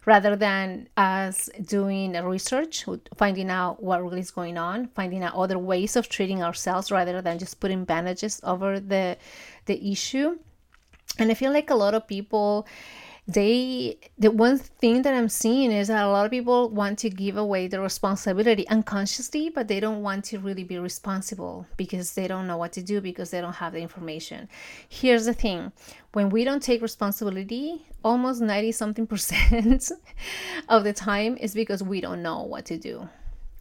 Rather 0.06 0.36
than 0.36 0.88
us 0.97 1.49
doing 1.62 2.13
research 2.13 2.86
finding 3.15 3.49
out 3.49 3.84
what 3.84 4.02
really 4.02 4.21
is 4.21 4.32
going 4.32 4.58
on 4.58 4.88
finding 4.95 5.23
out 5.23 5.36
other 5.36 5.60
ways 5.60 5.95
of 5.95 6.10
treating 6.10 6.41
ourselves 6.41 6.91
rather 6.91 7.21
than 7.21 7.38
just 7.38 7.60
putting 7.60 7.84
bandages 7.86 8.39
over 8.43 8.80
the 8.80 9.17
the 9.65 9.91
issue. 9.91 10.38
And 11.17 11.32
i 11.32 11.34
feel 11.34 11.52
like 11.52 11.69
a 11.69 11.75
lot 11.75 11.93
of 11.93 12.08
people 12.08 12.67
they 13.30 13.96
the 14.18 14.32
one 14.32 14.58
thing 14.58 15.04
that 15.04 15.13
i'm 15.13 15.30
seeing 15.30 15.72
is 15.72 15.88
that 15.88 16.04
a 16.04 16.10
lot 16.10 16.26
of 16.26 16.32
people 16.32 16.68
want 16.70 16.98
to 16.98 17.12
give 17.12 17.38
away 17.38 17.68
the 17.68 17.80
responsibility 17.80 18.68
unconsciously 18.70 19.50
but 19.50 19.68
they 19.68 19.80
don't 19.80 20.02
want 20.02 20.26
to 20.26 20.39
really 20.39 20.63
be 20.63 20.80
responsible 20.80 21.68
because 21.78 22.15
they 22.15 22.28
don't 22.28 22.48
know 22.48 22.58
what 22.58 22.72
to 22.72 22.82
do 22.82 23.00
because 23.00 23.30
they 23.30 23.39
don't 23.39 23.54
have 23.54 23.74
the 23.74 23.80
information. 23.80 24.50
Here's 24.88 25.26
the 25.26 25.34
thing. 25.34 25.72
When 26.13 26.30
we 26.30 26.44
don't 26.44 26.63
take 26.63 26.82
responsibility 26.82 27.86
almost 28.04 28.42
90 28.42 28.72
something 28.72 29.06
percent 29.06 29.92
of 30.70 30.84
the 30.84 30.94
time 30.94 31.38
is 31.38 31.54
because 31.54 31.84
we 31.84 32.02
don't 32.02 32.24
know 32.24 32.42
what 32.44 32.65
to 32.65 32.78
do 32.78 33.08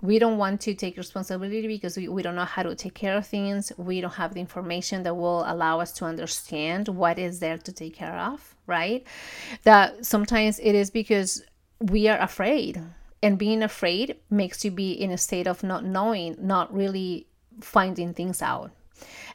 we 0.01 0.19
don't 0.19 0.39
want 0.39 0.61
to 0.63 0.75
take 0.75 0.97
responsibility 0.97 1.67
because 1.67 1.97
we, 1.97 2.09
we 2.09 2.23
don't 2.23 2.37
know 2.37 2.45
how 2.45 2.63
to 2.63 2.75
take 2.75 2.95
care 2.95 3.17
of 3.17 3.27
things. 3.27 3.73
We 3.77 4.01
don't 4.01 4.15
have 4.15 4.35
the 4.35 4.41
information 4.41 5.03
that 5.03 5.15
will 5.15 5.45
allow 5.47 5.81
us 5.81 5.93
to 5.95 6.05
understand 6.05 6.89
what 6.89 7.19
is 7.19 7.41
there 7.41 7.59
to 7.59 7.73
take 7.73 7.95
care 7.95 8.17
of 8.17 8.55
right? 8.69 9.05
That 9.65 10.07
sometimes 10.07 10.61
it 10.61 10.77
is 10.77 10.91
because 10.91 11.43
we 11.81 12.07
are 12.07 12.19
afraid 12.19 12.81
and 13.21 13.37
being 13.37 13.65
afraid 13.65 14.17
makes 14.31 14.65
you 14.65 14.71
be 14.71 14.93
in 14.93 15.11
a 15.11 15.19
state 15.19 15.49
of 15.49 15.65
not 15.65 15.85
knowing 15.85 16.37
not 16.39 16.73
really 16.73 17.27
finding 17.61 18.15
things 18.15 18.41
out. 18.41 18.71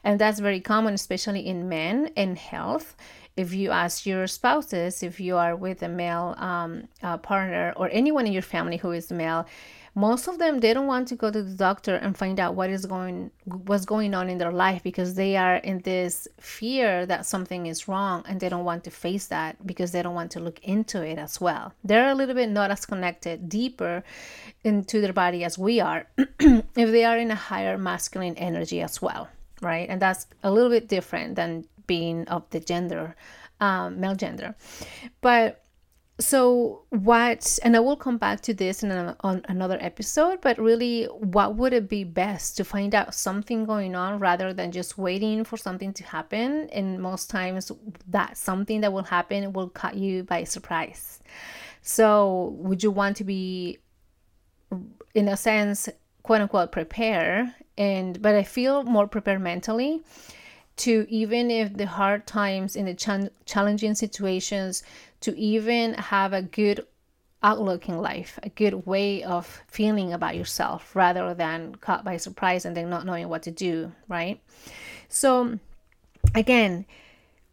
And 0.02 0.18
that's 0.18 0.40
very 0.40 0.60
common 0.60 0.94
especially 0.94 1.46
in 1.46 1.68
men 1.68 2.10
in 2.16 2.36
health. 2.36 2.96
If 3.36 3.52
you 3.52 3.72
ask 3.72 4.06
your 4.06 4.26
spouses 4.26 5.02
if 5.02 5.20
you 5.20 5.36
are 5.36 5.56
with 5.56 5.82
a 5.82 5.88
male 5.88 6.34
um, 6.38 6.88
uh, 7.02 7.18
partner 7.18 7.74
or 7.76 7.88
anyone 7.90 8.26
in 8.26 8.32
your 8.32 8.42
family 8.42 8.76
who 8.76 8.92
is 8.92 9.10
male 9.10 9.46
most 9.94 10.26
of 10.26 10.38
them 10.38 10.60
they 10.60 10.74
don't 10.74 10.86
want 10.86 11.06
to 11.08 11.14
go 11.14 11.30
to 11.30 11.42
the 11.42 11.54
doctor 11.54 11.94
and 11.94 12.16
find 12.16 12.40
out 12.40 12.54
what 12.54 12.70
is 12.70 12.84
going 12.86 13.30
what's 13.44 13.84
going 13.84 14.12
on 14.14 14.28
in 14.28 14.38
their 14.38 14.52
life 14.52 14.82
because 14.82 15.14
they 15.14 15.36
are 15.36 15.56
in 15.56 15.78
this 15.80 16.26
fear 16.40 17.06
that 17.06 17.24
something 17.24 17.66
is 17.66 17.86
wrong 17.86 18.24
and 18.28 18.40
they 18.40 18.48
don't 18.48 18.64
want 18.64 18.82
to 18.84 18.90
face 18.90 19.26
that 19.26 19.64
because 19.66 19.92
they 19.92 20.02
don't 20.02 20.14
want 20.14 20.30
to 20.32 20.40
look 20.40 20.58
into 20.64 21.02
it 21.02 21.18
as 21.18 21.40
well. 21.40 21.72
They're 21.84 22.10
a 22.10 22.14
little 22.14 22.34
bit 22.34 22.50
not 22.50 22.70
as 22.70 22.86
connected 22.86 23.48
deeper 23.48 24.02
into 24.64 25.00
their 25.00 25.12
body 25.12 25.44
as 25.44 25.56
we 25.58 25.80
are 25.80 26.06
if 26.18 26.64
they 26.74 27.04
are 27.04 27.18
in 27.18 27.30
a 27.30 27.36
higher 27.36 27.78
masculine 27.78 28.36
energy 28.36 28.80
as 28.80 29.00
well 29.00 29.28
right? 29.62 29.88
And 29.88 30.02
that's 30.02 30.26
a 30.42 30.50
little 30.50 30.70
bit 30.70 30.88
different 30.88 31.36
than 31.36 31.64
being 31.86 32.28
of 32.28 32.48
the 32.50 32.60
gender 32.60 33.16
um, 33.60 34.00
male 34.00 34.14
gender. 34.14 34.54
But 35.20 35.63
so 36.20 36.82
what 36.90 37.58
and 37.64 37.76
i 37.76 37.80
will 37.80 37.96
come 37.96 38.18
back 38.18 38.40
to 38.40 38.54
this 38.54 38.84
in 38.84 38.90
a, 38.92 39.16
on 39.20 39.44
another 39.48 39.76
episode 39.80 40.40
but 40.40 40.56
really 40.58 41.06
what 41.06 41.56
would 41.56 41.72
it 41.72 41.88
be 41.88 42.04
best 42.04 42.56
to 42.56 42.64
find 42.64 42.94
out 42.94 43.14
something 43.14 43.64
going 43.64 43.96
on 43.96 44.20
rather 44.20 44.52
than 44.52 44.70
just 44.70 44.96
waiting 44.96 45.44
for 45.44 45.56
something 45.56 45.92
to 45.92 46.04
happen? 46.04 46.68
And 46.70 47.00
most 47.00 47.30
times 47.30 47.72
that 48.08 48.36
something 48.36 48.80
that 48.82 48.92
will 48.92 49.02
happen 49.02 49.52
will 49.52 49.68
cut 49.68 49.96
you 49.96 50.22
by 50.22 50.44
surprise. 50.44 51.20
So 51.82 52.54
would 52.58 52.82
you 52.82 52.90
want 52.90 53.16
to 53.18 53.24
be 53.24 53.78
in 55.14 55.28
a 55.28 55.36
sense 55.36 55.88
quote 56.22 56.40
unquote 56.40 56.72
prepare 56.72 57.54
and 57.76 58.20
but 58.20 58.34
i 58.34 58.42
feel 58.42 58.82
more 58.82 59.06
prepared 59.06 59.40
mentally 59.40 60.02
to 60.76 61.06
even 61.08 61.50
if 61.50 61.76
the 61.76 61.86
hard 61.86 62.26
times 62.26 62.74
in 62.74 62.86
the 62.86 62.94
ch- 62.94 63.30
challenging 63.44 63.94
situations 63.94 64.82
to 65.24 65.38
even 65.38 65.94
have 65.94 66.34
a 66.34 66.42
good 66.42 66.86
outlook 67.42 67.88
in 67.88 67.98
life, 67.98 68.38
a 68.42 68.48
good 68.50 68.86
way 68.86 69.22
of 69.22 69.62
feeling 69.68 70.12
about 70.12 70.36
yourself 70.36 70.94
rather 70.94 71.32
than 71.34 71.74
caught 71.76 72.04
by 72.04 72.16
surprise 72.18 72.64
and 72.64 72.76
then 72.76 72.90
not 72.90 73.06
knowing 73.06 73.28
what 73.28 73.42
to 73.42 73.50
do, 73.50 73.92
right? 74.06 74.40
So, 75.08 75.58
again, 76.34 76.84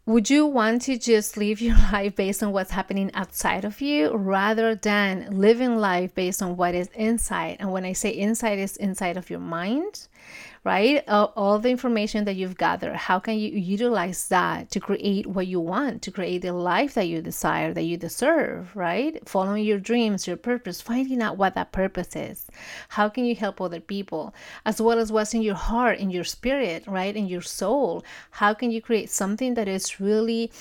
would 0.04 0.28
you 0.28 0.44
want 0.44 0.82
to 0.82 0.98
just 0.98 1.38
live 1.38 1.62
your 1.62 1.76
life 1.92 2.16
based 2.16 2.42
on 2.42 2.52
what's 2.52 2.72
happening 2.72 3.10
outside 3.14 3.64
of 3.64 3.80
you 3.80 4.12
rather 4.14 4.74
than 4.74 5.38
living 5.38 5.76
life 5.76 6.14
based 6.14 6.42
on 6.42 6.56
what 6.58 6.74
is 6.74 6.88
inside? 6.94 7.56
And 7.58 7.72
when 7.72 7.86
I 7.86 7.94
say 7.94 8.10
inside, 8.10 8.58
is 8.58 8.76
inside 8.76 9.16
of 9.16 9.30
your 9.30 9.40
mind, 9.40 10.08
right? 10.64 11.02
All, 11.08 11.32
all, 11.34 11.58
the 11.58 11.70
information 11.70 12.24
that 12.24 12.36
you've 12.36 12.56
gathered, 12.56 12.94
how 12.94 13.18
can 13.18 13.36
you 13.38 13.50
utilize 13.50 14.28
that 14.28 14.70
to 14.70 14.78
create 14.78 15.26
what 15.26 15.48
you 15.48 15.58
want, 15.58 16.02
to 16.02 16.10
create 16.12 16.42
the 16.42 16.52
life 16.52 16.94
that 16.94 17.08
you 17.08 17.20
desire, 17.20 17.74
that 17.74 17.82
you 17.82 17.96
deserve, 17.96 18.74
right? 18.76 19.28
Following 19.28 19.64
your 19.64 19.80
dreams, 19.80 20.28
your 20.28 20.36
purpose, 20.36 20.80
finding 20.80 21.20
out 21.20 21.36
what 21.36 21.54
that 21.54 21.72
purpose 21.72 22.14
is. 22.14 22.46
How 22.90 23.08
can 23.08 23.24
you 23.24 23.34
help 23.34 23.60
other 23.60 23.80
people, 23.80 24.34
as 24.64 24.80
well 24.80 24.98
as 24.98 25.10
what's 25.10 25.34
in 25.34 25.42
your 25.42 25.56
heart, 25.56 25.98
in 25.98 26.10
your 26.10 26.24
spirit, 26.24 26.86
right? 26.86 27.16
In 27.16 27.26
your 27.26 27.42
soul. 27.42 28.04
How 28.30 28.54
can 28.54 28.70
you 28.70 28.80
create 28.80 29.10
something 29.10 29.54
that 29.54 29.66
is 29.66 29.98
really 29.98 30.52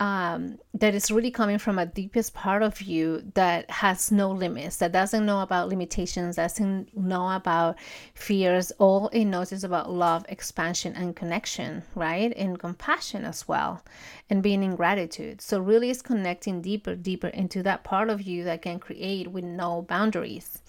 um, 0.00 0.58
that 0.72 0.94
is 0.94 1.10
really 1.10 1.30
coming 1.30 1.58
from 1.58 1.78
a 1.78 1.84
deepest 1.84 2.32
part 2.32 2.62
of 2.62 2.80
you 2.80 3.22
that 3.34 3.70
has 3.70 4.10
no 4.10 4.30
limits, 4.30 4.78
that 4.78 4.92
doesn't 4.92 5.26
know 5.26 5.42
about 5.42 5.68
limitations, 5.68 6.36
doesn't 6.36 6.96
know 6.96 7.30
about 7.30 7.76
fears. 8.14 8.72
All 8.78 9.08
it 9.08 9.26
knows 9.26 9.52
is 9.52 9.62
about 9.62 9.92
love, 9.92 10.24
expansion, 10.30 10.94
and 10.96 11.14
connection, 11.14 11.82
right? 11.94 12.32
And 12.34 12.58
compassion 12.58 13.26
as 13.26 13.46
well, 13.46 13.84
and 14.30 14.42
being 14.42 14.62
in 14.62 14.74
gratitude. 14.74 15.42
So, 15.42 15.60
really, 15.60 15.90
is 15.90 16.00
connecting 16.00 16.62
deeper, 16.62 16.96
deeper 16.96 17.28
into 17.28 17.62
that 17.64 17.84
part 17.84 18.08
of 18.08 18.22
you 18.22 18.42
that 18.44 18.62
can 18.62 18.78
create 18.78 19.28
with 19.28 19.44
no 19.44 19.82
boundaries. 19.82 20.62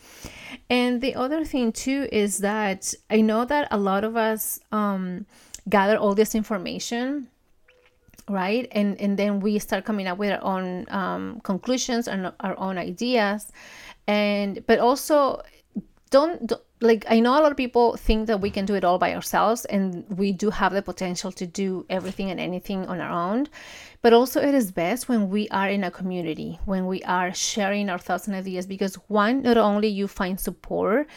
And 0.69 0.99
the 0.99 1.15
other 1.15 1.45
thing, 1.45 1.71
too, 1.71 2.09
is 2.11 2.39
that 2.39 2.93
I 3.09 3.21
know 3.21 3.45
that 3.45 3.69
a 3.71 3.77
lot 3.77 4.03
of 4.03 4.17
us 4.17 4.59
um, 4.73 5.25
gather 5.69 5.95
all 5.95 6.15
this 6.15 6.35
information 6.35 7.29
right 8.29 8.67
and 8.71 8.99
and 9.01 9.17
then 9.17 9.39
we 9.39 9.59
start 9.59 9.85
coming 9.85 10.07
up 10.07 10.17
with 10.17 10.31
our 10.31 10.43
own 10.43 10.85
um, 10.89 11.39
conclusions 11.43 12.07
and 12.07 12.31
our 12.39 12.57
own 12.59 12.77
ideas 12.77 13.51
and 14.07 14.63
but 14.67 14.79
also 14.79 15.41
don't, 16.11 16.45
don't 16.45 16.61
like 16.81 17.05
I 17.09 17.19
know 17.19 17.31
a 17.31 17.41
lot 17.41 17.51
of 17.51 17.57
people 17.57 17.95
think 17.95 18.27
that 18.27 18.41
we 18.41 18.51
can 18.51 18.65
do 18.65 18.75
it 18.75 18.83
all 18.83 18.99
by 18.99 19.15
ourselves, 19.15 19.65
and 19.65 20.05
we 20.09 20.31
do 20.31 20.49
have 20.49 20.73
the 20.73 20.81
potential 20.81 21.31
to 21.31 21.45
do 21.47 21.85
everything 21.89 22.29
and 22.29 22.39
anything 22.39 22.85
on 22.87 22.99
our 22.99 23.09
own. 23.09 23.47
But 24.01 24.13
also, 24.13 24.41
it 24.41 24.55
is 24.55 24.71
best 24.71 25.07
when 25.07 25.29
we 25.29 25.47
are 25.49 25.69
in 25.69 25.83
a 25.83 25.91
community, 25.91 26.59
when 26.65 26.87
we 26.87 27.03
are 27.03 27.33
sharing 27.33 27.87
our 27.87 27.99
thoughts 27.99 28.25
and 28.27 28.35
ideas, 28.35 28.65
because 28.65 28.95
one, 29.07 29.43
not 29.43 29.57
only 29.57 29.89
you 29.89 30.07
find 30.07 30.39
support, 30.39 31.07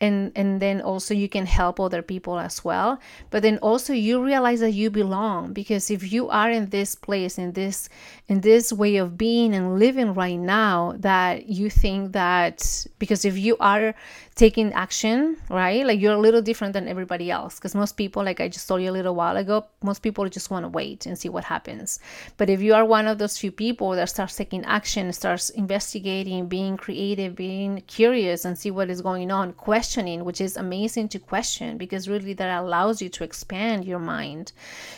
and 0.00 0.32
and 0.34 0.60
then 0.60 0.80
also 0.80 1.14
you 1.14 1.28
can 1.28 1.46
help 1.46 1.78
other 1.78 2.02
people 2.02 2.38
as 2.38 2.64
well, 2.64 2.98
but 3.30 3.42
then 3.42 3.58
also 3.58 3.92
you 3.92 4.24
realize 4.24 4.58
that 4.60 4.72
you 4.72 4.90
belong. 4.90 5.52
Because 5.52 5.88
if 5.90 6.12
you 6.12 6.28
are 6.30 6.50
in 6.50 6.70
this 6.70 6.96
place, 6.96 7.38
in 7.38 7.52
this 7.52 7.88
in 8.26 8.40
this 8.40 8.72
way 8.72 8.96
of 8.96 9.16
being 9.16 9.54
and 9.54 9.78
living 9.78 10.12
right 10.12 10.38
now, 10.38 10.94
that 10.98 11.46
you 11.46 11.70
think 11.70 12.12
that 12.12 12.86
because 12.98 13.24
if 13.24 13.38
you 13.38 13.56
are 13.60 13.94
taking 14.34 14.72
action, 14.72 15.36
right? 15.50 15.84
Like 15.84 16.00
you're 16.00 16.14
a 16.14 16.18
little 16.18 16.40
different 16.42 16.72
than 16.72 16.88
everybody 16.88 17.30
else. 17.30 17.56
Because 17.56 17.74
most 17.74 17.96
people, 17.96 18.24
like 18.24 18.40
I 18.40 18.48
just 18.48 18.66
told 18.66 18.80
you 18.82 18.90
a 18.90 18.92
little 18.92 19.14
while 19.14 19.36
ago, 19.36 19.66
most 19.82 20.02
people 20.02 20.28
just 20.28 20.50
want 20.50 20.64
to 20.64 20.68
wait 20.68 21.06
and 21.06 21.18
see 21.18 21.28
what 21.28 21.44
happens. 21.44 22.00
But 22.36 22.50
if 22.50 22.62
you 22.62 22.74
are 22.74 22.84
one 22.84 23.06
of 23.06 23.18
those 23.18 23.38
few 23.38 23.52
people 23.52 23.90
that 23.92 24.08
starts 24.08 24.36
taking 24.36 24.64
action, 24.64 25.12
starts 25.12 25.50
investigating, 25.50 26.48
being 26.48 26.76
creative, 26.76 27.34
being 27.34 27.82
curious, 27.86 28.44
and 28.44 28.58
see 28.58 28.70
what 28.70 28.90
is 28.90 29.00
going 29.00 29.30
on, 29.30 29.52
questioning, 29.52 30.24
which 30.24 30.40
is 30.40 30.56
amazing 30.56 31.08
to 31.10 31.18
question 31.18 31.78
because 31.78 32.08
really 32.08 32.32
that 32.34 32.60
allows 32.60 33.02
you 33.02 33.08
to 33.10 33.24
expand 33.24 33.84
your 33.84 33.98
mind. 33.98 34.52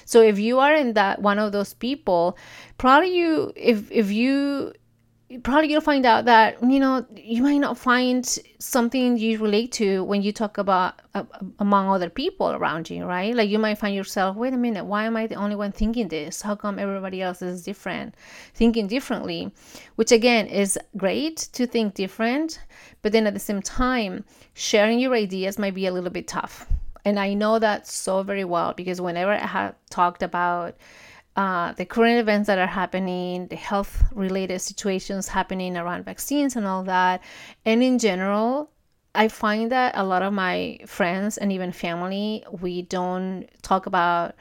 So 0.04 0.20
if 0.20 0.38
you 0.38 0.58
are 0.58 0.74
in 0.74 0.94
that 0.94 1.20
one 1.20 1.38
of 1.38 1.52
those 1.52 1.74
people, 1.74 2.36
probably 2.78 3.16
you, 3.16 3.52
if 3.56 3.90
if 3.90 4.10
you 4.10 4.72
probably 5.42 5.70
you'll 5.70 5.80
find 5.80 6.06
out 6.06 6.24
that 6.26 6.62
you 6.62 6.78
know 6.78 7.04
you 7.14 7.42
might 7.42 7.58
not 7.58 7.76
find 7.76 8.38
something 8.58 9.16
you 9.16 9.38
relate 9.38 9.72
to 9.72 10.04
when 10.04 10.22
you 10.22 10.32
talk 10.32 10.58
about 10.58 11.00
uh, 11.14 11.24
among 11.58 11.88
other 11.88 12.08
people 12.08 12.50
around 12.50 12.88
you 12.90 13.04
right? 13.04 13.34
Like 13.34 13.50
you 13.50 13.58
might 13.58 13.78
find 13.78 13.94
yourself 13.94 14.36
wait 14.36 14.52
a 14.52 14.56
minute 14.56 14.84
why 14.84 15.04
am 15.04 15.16
i 15.16 15.26
the 15.26 15.34
only 15.34 15.56
one 15.56 15.72
thinking 15.72 16.08
this? 16.08 16.42
How 16.42 16.54
come 16.54 16.78
everybody 16.78 17.22
else 17.22 17.42
is 17.42 17.64
different 17.64 18.14
thinking 18.54 18.86
differently? 18.86 19.52
Which 19.96 20.12
again 20.12 20.46
is 20.46 20.78
great 20.96 21.36
to 21.52 21.66
think 21.66 21.94
different 21.94 22.60
but 23.02 23.12
then 23.12 23.26
at 23.26 23.34
the 23.34 23.40
same 23.40 23.62
time 23.62 24.24
sharing 24.54 24.98
your 24.98 25.14
ideas 25.14 25.58
might 25.58 25.74
be 25.74 25.86
a 25.86 25.92
little 25.92 26.10
bit 26.10 26.28
tough. 26.28 26.66
And 27.04 27.18
i 27.18 27.34
know 27.34 27.58
that 27.58 27.86
so 27.86 28.22
very 28.22 28.44
well 28.44 28.72
because 28.72 29.00
whenever 29.00 29.32
i 29.32 29.38
have 29.38 29.74
talked 29.90 30.22
about 30.22 30.74
uh, 31.36 31.72
the 31.72 31.84
current 31.84 32.18
events 32.18 32.46
that 32.46 32.58
are 32.58 32.66
happening, 32.66 33.48
the 33.48 33.56
health 33.56 34.04
related 34.12 34.60
situations 34.60 35.28
happening 35.28 35.76
around 35.76 36.04
vaccines 36.04 36.54
and 36.54 36.66
all 36.66 36.84
that. 36.84 37.22
And 37.64 37.82
in 37.82 37.98
general, 37.98 38.70
I 39.14 39.28
find 39.28 39.70
that 39.72 39.96
a 39.96 40.04
lot 40.04 40.22
of 40.22 40.32
my 40.32 40.78
friends 40.86 41.38
and 41.38 41.52
even 41.52 41.72
family, 41.72 42.44
we 42.60 42.82
don't 42.82 43.48
talk 43.62 43.86
about 43.86 44.34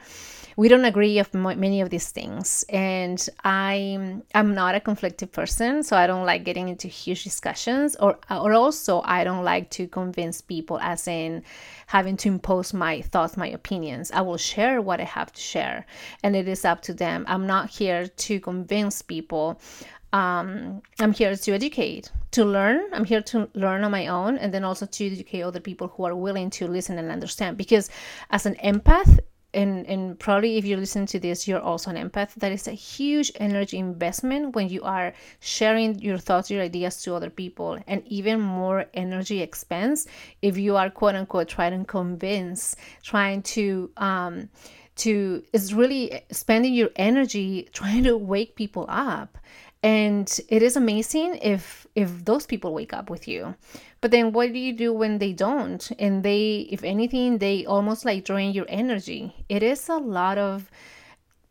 we 0.56 0.68
don't 0.68 0.84
agree 0.84 1.18
of 1.18 1.32
many 1.34 1.80
of 1.80 1.90
these 1.90 2.10
things 2.10 2.64
and 2.68 3.28
i'm 3.44 4.22
i'm 4.34 4.54
not 4.54 4.74
a 4.74 4.80
conflicted 4.80 5.32
person 5.32 5.82
so 5.82 5.96
i 5.96 6.06
don't 6.06 6.26
like 6.26 6.44
getting 6.44 6.68
into 6.68 6.88
huge 6.88 7.24
discussions 7.24 7.96
or 7.96 8.18
or 8.30 8.52
also 8.52 9.00
i 9.04 9.24
don't 9.24 9.44
like 9.44 9.70
to 9.70 9.86
convince 9.88 10.40
people 10.40 10.78
as 10.80 11.08
in 11.08 11.42
having 11.86 12.16
to 12.16 12.28
impose 12.28 12.72
my 12.72 13.00
thoughts 13.00 13.36
my 13.36 13.48
opinions 13.48 14.10
i 14.12 14.20
will 14.20 14.36
share 14.36 14.80
what 14.80 15.00
i 15.00 15.04
have 15.04 15.32
to 15.32 15.40
share 15.40 15.84
and 16.22 16.36
it 16.36 16.48
is 16.48 16.64
up 16.64 16.80
to 16.82 16.94
them 16.94 17.24
i'm 17.28 17.46
not 17.46 17.70
here 17.70 18.06
to 18.06 18.40
convince 18.40 19.02
people 19.02 19.60
um, 20.12 20.80
I'm 21.00 21.12
here 21.12 21.34
to 21.34 21.52
educate, 21.52 22.12
to 22.30 22.44
learn. 22.44 22.88
I'm 22.92 23.04
here 23.04 23.20
to 23.22 23.50
learn 23.54 23.82
on 23.82 23.90
my 23.90 24.06
own, 24.06 24.38
and 24.38 24.54
then 24.54 24.62
also 24.62 24.86
to 24.86 25.06
educate 25.06 25.42
other 25.42 25.58
people 25.58 25.88
who 25.88 26.04
are 26.04 26.14
willing 26.14 26.50
to 26.50 26.68
listen 26.68 26.98
and 26.98 27.10
understand. 27.10 27.56
Because 27.56 27.90
as 28.30 28.46
an 28.46 28.54
empath, 28.62 29.18
and 29.54 29.86
and 29.86 30.18
probably 30.18 30.56
if 30.58 30.64
you 30.64 30.76
listen 30.76 31.06
to 31.06 31.18
this 31.18 31.46
you're 31.48 31.60
also 31.60 31.90
an 31.90 31.96
empath. 31.96 32.34
That 32.34 32.52
is 32.52 32.68
a 32.68 32.72
huge 32.72 33.32
energy 33.36 33.78
investment 33.78 34.54
when 34.54 34.68
you 34.68 34.82
are 34.82 35.14
sharing 35.40 35.98
your 35.98 36.18
thoughts 36.18 36.50
your 36.50 36.62
ideas 36.62 37.02
to 37.02 37.14
other 37.14 37.30
people 37.30 37.78
and 37.86 38.02
even 38.06 38.40
more 38.40 38.86
energy 38.94 39.40
expense 39.40 40.06
if 40.42 40.58
you 40.58 40.76
are 40.76 40.90
quote 40.90 41.14
unquote 41.14 41.48
trying 41.48 41.78
to 41.78 41.84
convince 41.84 42.76
trying 43.02 43.42
to 43.42 43.90
um 43.96 44.48
to 44.96 45.42
is 45.52 45.74
really 45.74 46.22
spending 46.30 46.74
your 46.74 46.90
energy 46.96 47.68
trying 47.72 48.04
to 48.04 48.16
wake 48.16 48.54
people 48.54 48.86
up. 48.88 49.38
And 49.82 50.40
it 50.48 50.62
is 50.62 50.76
amazing 50.76 51.36
if 51.42 51.86
if 51.94 52.24
those 52.24 52.46
people 52.46 52.72
wake 52.72 52.92
up 52.92 53.10
with 53.10 53.28
you 53.28 53.54
but 54.04 54.10
then 54.10 54.32
what 54.32 54.52
do 54.52 54.58
you 54.58 54.74
do 54.74 54.92
when 54.92 55.16
they 55.16 55.32
don't? 55.32 55.90
And 55.98 56.22
they 56.22 56.68
if 56.70 56.84
anything 56.84 57.38
they 57.38 57.64
almost 57.64 58.04
like 58.04 58.26
drain 58.26 58.52
your 58.52 58.66
energy. 58.68 59.34
It 59.48 59.62
is 59.62 59.88
a 59.88 59.96
lot 59.96 60.36
of 60.36 60.70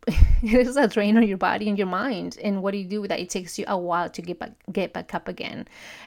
it 0.42 0.66
is 0.66 0.76
a 0.76 0.86
drain 0.86 1.16
on 1.16 1.26
your 1.26 1.38
body 1.38 1.68
and 1.68 1.78
your 1.78 1.86
mind 1.86 2.36
and 2.42 2.62
what 2.62 2.72
do 2.72 2.78
you 2.78 2.84
do 2.84 3.00
with 3.00 3.08
that 3.08 3.20
it 3.20 3.30
takes 3.30 3.58
you 3.58 3.64
a 3.68 3.76
while 3.76 4.10
to 4.10 4.20
get 4.20 4.38
back 4.38 4.52
get 4.72 4.92
back 4.92 5.14
up 5.14 5.28
again 5.28 5.66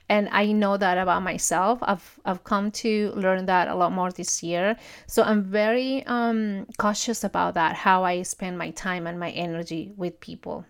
and 0.10 0.30
i 0.32 0.46
know 0.52 0.78
that 0.78 0.98
about 0.98 1.24
myself 1.24 1.80
i've 1.82 2.20
i've 2.26 2.44
come 2.44 2.70
to 2.70 3.12
learn 3.16 3.46
that 3.48 3.68
a 3.68 3.76
lot 3.76 3.92
more 3.92 4.12
this 4.12 4.44
year 4.44 4.76
so 5.08 5.24
i'm 5.24 5.44
very 5.44 6.06
um 6.06 6.66
cautious 6.78 7.24
about 7.24 7.56
that 7.56 7.76
how 7.76 8.04
i 8.04 8.22
spend 8.22 8.58
my 8.58 8.70
time 8.72 9.08
and 9.08 9.20
my 9.20 9.32
energy 9.32 9.92
with 9.98 10.20
people 10.20 10.64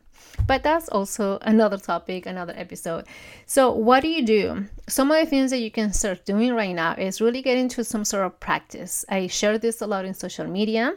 but 0.45 0.63
that's 0.63 0.87
also 0.89 1.39
another 1.41 1.77
topic, 1.77 2.25
another 2.25 2.53
episode. 2.55 3.05
So, 3.45 3.71
what 3.71 4.01
do 4.01 4.07
you 4.07 4.25
do? 4.25 4.65
Some 4.87 5.11
of 5.11 5.19
the 5.19 5.25
things 5.25 5.51
that 5.51 5.59
you 5.59 5.71
can 5.71 5.93
start 5.93 6.25
doing 6.25 6.53
right 6.53 6.75
now 6.75 6.93
is 6.93 7.21
really 7.21 7.41
get 7.41 7.57
into 7.57 7.83
some 7.83 8.05
sort 8.05 8.25
of 8.25 8.39
practice. 8.39 9.03
I 9.09 9.27
share 9.27 9.57
this 9.57 9.81
a 9.81 9.87
lot 9.87 10.05
in 10.05 10.13
social 10.13 10.47
media. 10.47 10.93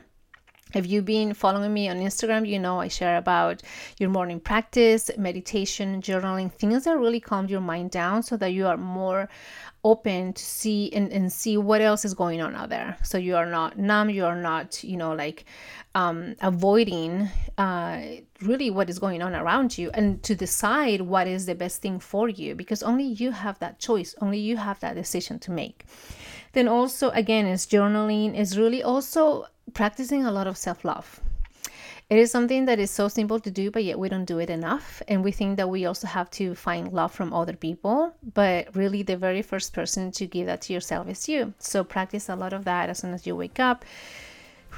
If 0.75 0.87
you've 0.87 1.05
been 1.05 1.35
following 1.35 1.75
me 1.75 1.89
on 1.89 1.99
Instagram, 1.99 2.47
you 2.47 2.59
know 2.59 2.81
I 2.81 2.89
share 2.89 3.17
about 3.17 3.63
your 3.99 4.09
morning 4.09 4.39
practice, 4.39 5.11
meditation, 5.19 6.01
journaling, 6.01 6.53
things 6.53 6.85
that 6.85 6.97
really 6.97 7.21
calm 7.21 7.47
your 7.49 7.61
mind 7.61 7.91
down 7.91 8.23
so 8.23 8.37
that 8.37 8.53
you 8.53 8.67
are 8.67 8.77
more 8.77 9.29
open 9.83 10.33
to 10.33 10.45
see 10.45 10.93
and, 10.93 11.11
and 11.11 11.33
see 11.33 11.57
what 11.57 11.81
else 11.81 12.05
is 12.05 12.15
going 12.15 12.41
on 12.41 12.55
out 12.55 12.69
there. 12.69 12.97
So 13.03 13.19
you 13.19 13.37
are 13.37 13.47
not 13.47 13.79
numb, 13.79 14.11
you 14.11 14.25
are 14.27 14.41
not, 14.41 14.85
you 14.85 14.97
know, 14.97 15.13
like 15.13 15.45
um, 15.95 16.37
avoiding 16.41 17.29
uh, 17.59 18.03
really 18.41 18.71
what 18.71 18.89
is 18.89 18.99
going 18.99 19.23
on 19.23 19.35
around 19.35 19.77
you 19.77 19.91
and 19.95 20.23
to 20.23 20.35
decide 20.35 21.01
what 21.01 21.27
is 21.27 21.47
the 21.47 21.55
best 21.55 21.83
thing 21.83 21.99
for 21.99 22.29
you 22.29 22.55
because 22.55 22.83
only 22.83 23.05
you 23.05 23.33
have 23.33 23.59
that 23.59 23.79
choice, 23.81 24.15
only 24.21 24.39
you 24.39 24.57
have 24.57 24.79
that 24.81 24.95
decision 24.95 25.39
to 25.41 25.51
make. 25.51 25.85
Then 26.53 26.69
also, 26.69 27.11
again, 27.11 27.47
is 27.47 27.67
journaling, 27.67 28.37
is 28.37 28.59
really 28.59 28.83
also 28.83 29.47
practicing 29.73 30.25
a 30.25 30.33
lot 30.33 30.47
of 30.47 30.57
self 30.57 30.85
love. 30.85 31.21
It 32.11 32.19
is 32.19 32.33
something 32.33 32.65
that 32.65 32.81
is 32.81 32.91
so 32.91 33.07
simple 33.07 33.39
to 33.39 33.53
do, 33.53 33.71
but 33.71 33.85
yet 33.85 33.97
we 33.97 34.09
don't 34.09 34.25
do 34.25 34.41
it 34.41 34.51
enough. 34.51 35.01
And 35.07 35.23
we 35.23 35.31
think 35.31 35.57
that 35.59 35.69
we 35.69 35.87
also 35.87 36.09
have 36.09 36.29
to 36.33 36.57
find 36.57 36.93
love 36.93 37.13
from 37.13 37.33
other 37.33 37.53
people. 37.53 38.17
But 38.35 38.75
really, 38.75 39.05
the 39.05 39.17
very 39.17 39.43
first 39.43 39.73
person 39.73 40.11
to 40.13 40.27
give 40.27 40.47
that 40.47 40.63
to 40.63 40.73
yourself 40.73 41.09
is 41.09 41.29
you. 41.29 41.55
So 41.59 41.85
practice 41.85 42.29
a 42.29 42.35
lot 42.35 42.53
of 42.53 42.65
that 42.65 42.91
as 42.91 42.99
soon 42.99 43.15
as 43.15 43.29
you 43.29 43.37
wake 43.37 43.61
up. 43.61 43.85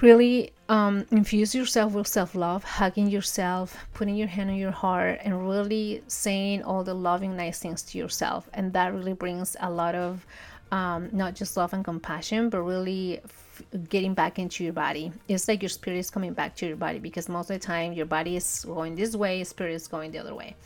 Really 0.03 0.53
um, 0.69 1.07
infuse 1.11 1.55
yourself 1.55 1.95
with 1.95 2.07
self 2.07 2.35
love, 2.35 2.65
hugging 2.65 3.09
yourself, 3.09 3.77
putting 3.95 4.17
your 4.17 4.29
hand 4.29 4.51
on 4.51 4.57
your 4.57 4.71
heart, 4.71 5.21
and 5.25 5.49
really 5.49 6.03
saying 6.09 6.63
all 6.65 6.85
the 6.85 6.95
loving, 6.95 7.35
nice 7.35 7.61
things 7.61 7.81
to 7.83 7.99
yourself. 7.99 8.51
And 8.53 8.75
that 8.75 8.93
really 8.93 9.15
brings 9.15 9.57
a 9.61 9.71
lot 9.71 9.95
of 9.95 10.27
um, 10.73 11.11
not 11.13 11.35
just 11.35 11.57
love 11.57 11.75
and 11.75 11.85
compassion, 11.85 12.49
but 12.49 12.63
really 12.63 13.21
f- 13.23 13.63
getting 13.91 14.15
back 14.15 14.39
into 14.39 14.65
your 14.65 14.73
body. 14.73 15.13
It's 15.29 15.47
like 15.47 15.61
your 15.61 15.69
spirit 15.69 15.99
is 15.99 16.09
coming 16.09 16.33
back 16.33 16.57
to 16.57 16.67
your 16.67 16.77
body 16.77 16.99
because 16.99 17.29
most 17.29 17.51
of 17.51 17.61
the 17.61 17.65
time 17.65 17.93
your 17.93 18.07
body 18.07 18.37
is 18.37 18.65
going 18.65 18.95
this 18.95 19.15
way, 19.15 19.45
spirit 19.45 19.75
is 19.75 19.87
going 19.87 20.13
the 20.13 20.19
other 20.19 20.35
way. 20.35 20.57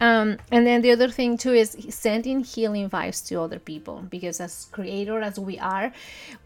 Um, 0.00 0.38
and 0.50 0.66
then 0.66 0.82
the 0.82 0.90
other 0.90 1.08
thing 1.08 1.38
too 1.38 1.52
is 1.52 1.76
sending 1.90 2.40
healing 2.40 2.90
vibes 2.90 3.24
to 3.28 3.40
other 3.40 3.60
people 3.60 4.04
because 4.10 4.40
as 4.40 4.66
creator 4.72 5.20
as 5.20 5.38
we 5.38 5.60
are, 5.60 5.92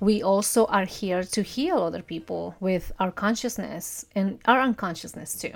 we 0.00 0.22
also 0.22 0.66
are 0.66 0.84
here 0.84 1.22
to 1.22 1.42
heal 1.42 1.78
other 1.78 2.02
people 2.02 2.54
with 2.60 2.92
our 3.00 3.10
consciousness 3.10 4.04
and 4.14 4.38
our 4.44 4.60
unconsciousness 4.60 5.36
too. 5.40 5.54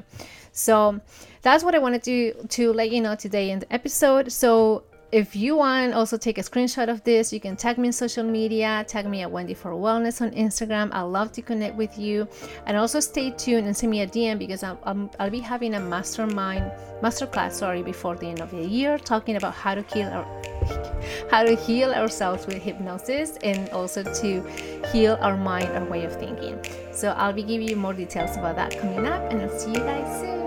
So 0.53 0.99
that's 1.43 1.63
what 1.63 1.75
I 1.75 1.79
wanted 1.79 2.03
to 2.05 2.33
to 2.49 2.73
let 2.73 2.91
you 2.91 3.03
know 3.03 3.17
today 3.17 3.51
in 3.51 3.59
the 3.59 3.71
episode. 3.71 4.33
So 4.33 4.85
if 5.15 5.37
you 5.37 5.55
want, 5.55 5.95
also 5.95 6.17
take 6.17 6.39
a 6.39 6.41
screenshot 6.41 6.89
of 6.89 7.05
this. 7.05 7.33
You 7.33 7.39
can 7.39 7.55
tag 7.55 7.79
me 7.79 7.87
in 7.87 7.93
social 7.93 8.25
media, 8.25 8.85
tag 8.89 9.07
me 9.07 9.23
at 9.23 9.31
Wendy 9.31 9.55
for 9.55 9.71
Wellness 9.71 10.21
on 10.21 10.33
Instagram. 10.33 10.91
I 10.93 11.03
love 11.03 11.31
to 11.35 11.41
connect 11.41 11.77
with 11.77 11.97
you, 11.97 12.27
and 12.67 12.77
also 12.77 12.99
stay 12.99 13.31
tuned 13.31 13.69
and 13.69 13.77
send 13.77 13.93
me 13.93 14.01
a 14.01 14.09
DM 14.09 14.41
because 14.41 14.65
i 14.65 14.75
will 14.83 15.31
be 15.31 15.39
having 15.39 15.75
a 15.75 15.81
mastermind 15.81 16.69
masterclass, 17.01 17.53
sorry, 17.53 17.81
before 17.81 18.17
the 18.17 18.27
end 18.27 18.41
of 18.41 18.51
the 18.51 18.67
year, 18.67 18.99
talking 18.99 19.37
about 19.37 19.55
how 19.55 19.77
to 19.77 19.83
heal 19.95 20.09
our 20.09 20.27
how 21.31 21.45
to 21.45 21.55
heal 21.55 21.93
ourselves 21.93 22.45
with 22.47 22.61
hypnosis 22.61 23.39
and 23.45 23.69
also 23.69 24.03
to 24.03 24.43
heal 24.93 25.17
our 25.21 25.37
mind, 25.37 25.69
our 25.77 25.85
way 25.85 26.05
of 26.05 26.19
thinking. 26.19 26.59
So 26.93 27.11
I'll 27.11 27.33
be 27.33 27.45
giving 27.45 27.69
you 27.69 27.77
more 27.77 27.95
details 27.95 28.37
about 28.37 28.57
that 28.57 28.77
coming 28.81 29.07
up, 29.07 29.31
and 29.31 29.43
I'll 29.43 29.59
see 29.61 29.71
you 29.71 29.79
guys 29.79 30.21
soon. 30.21 30.44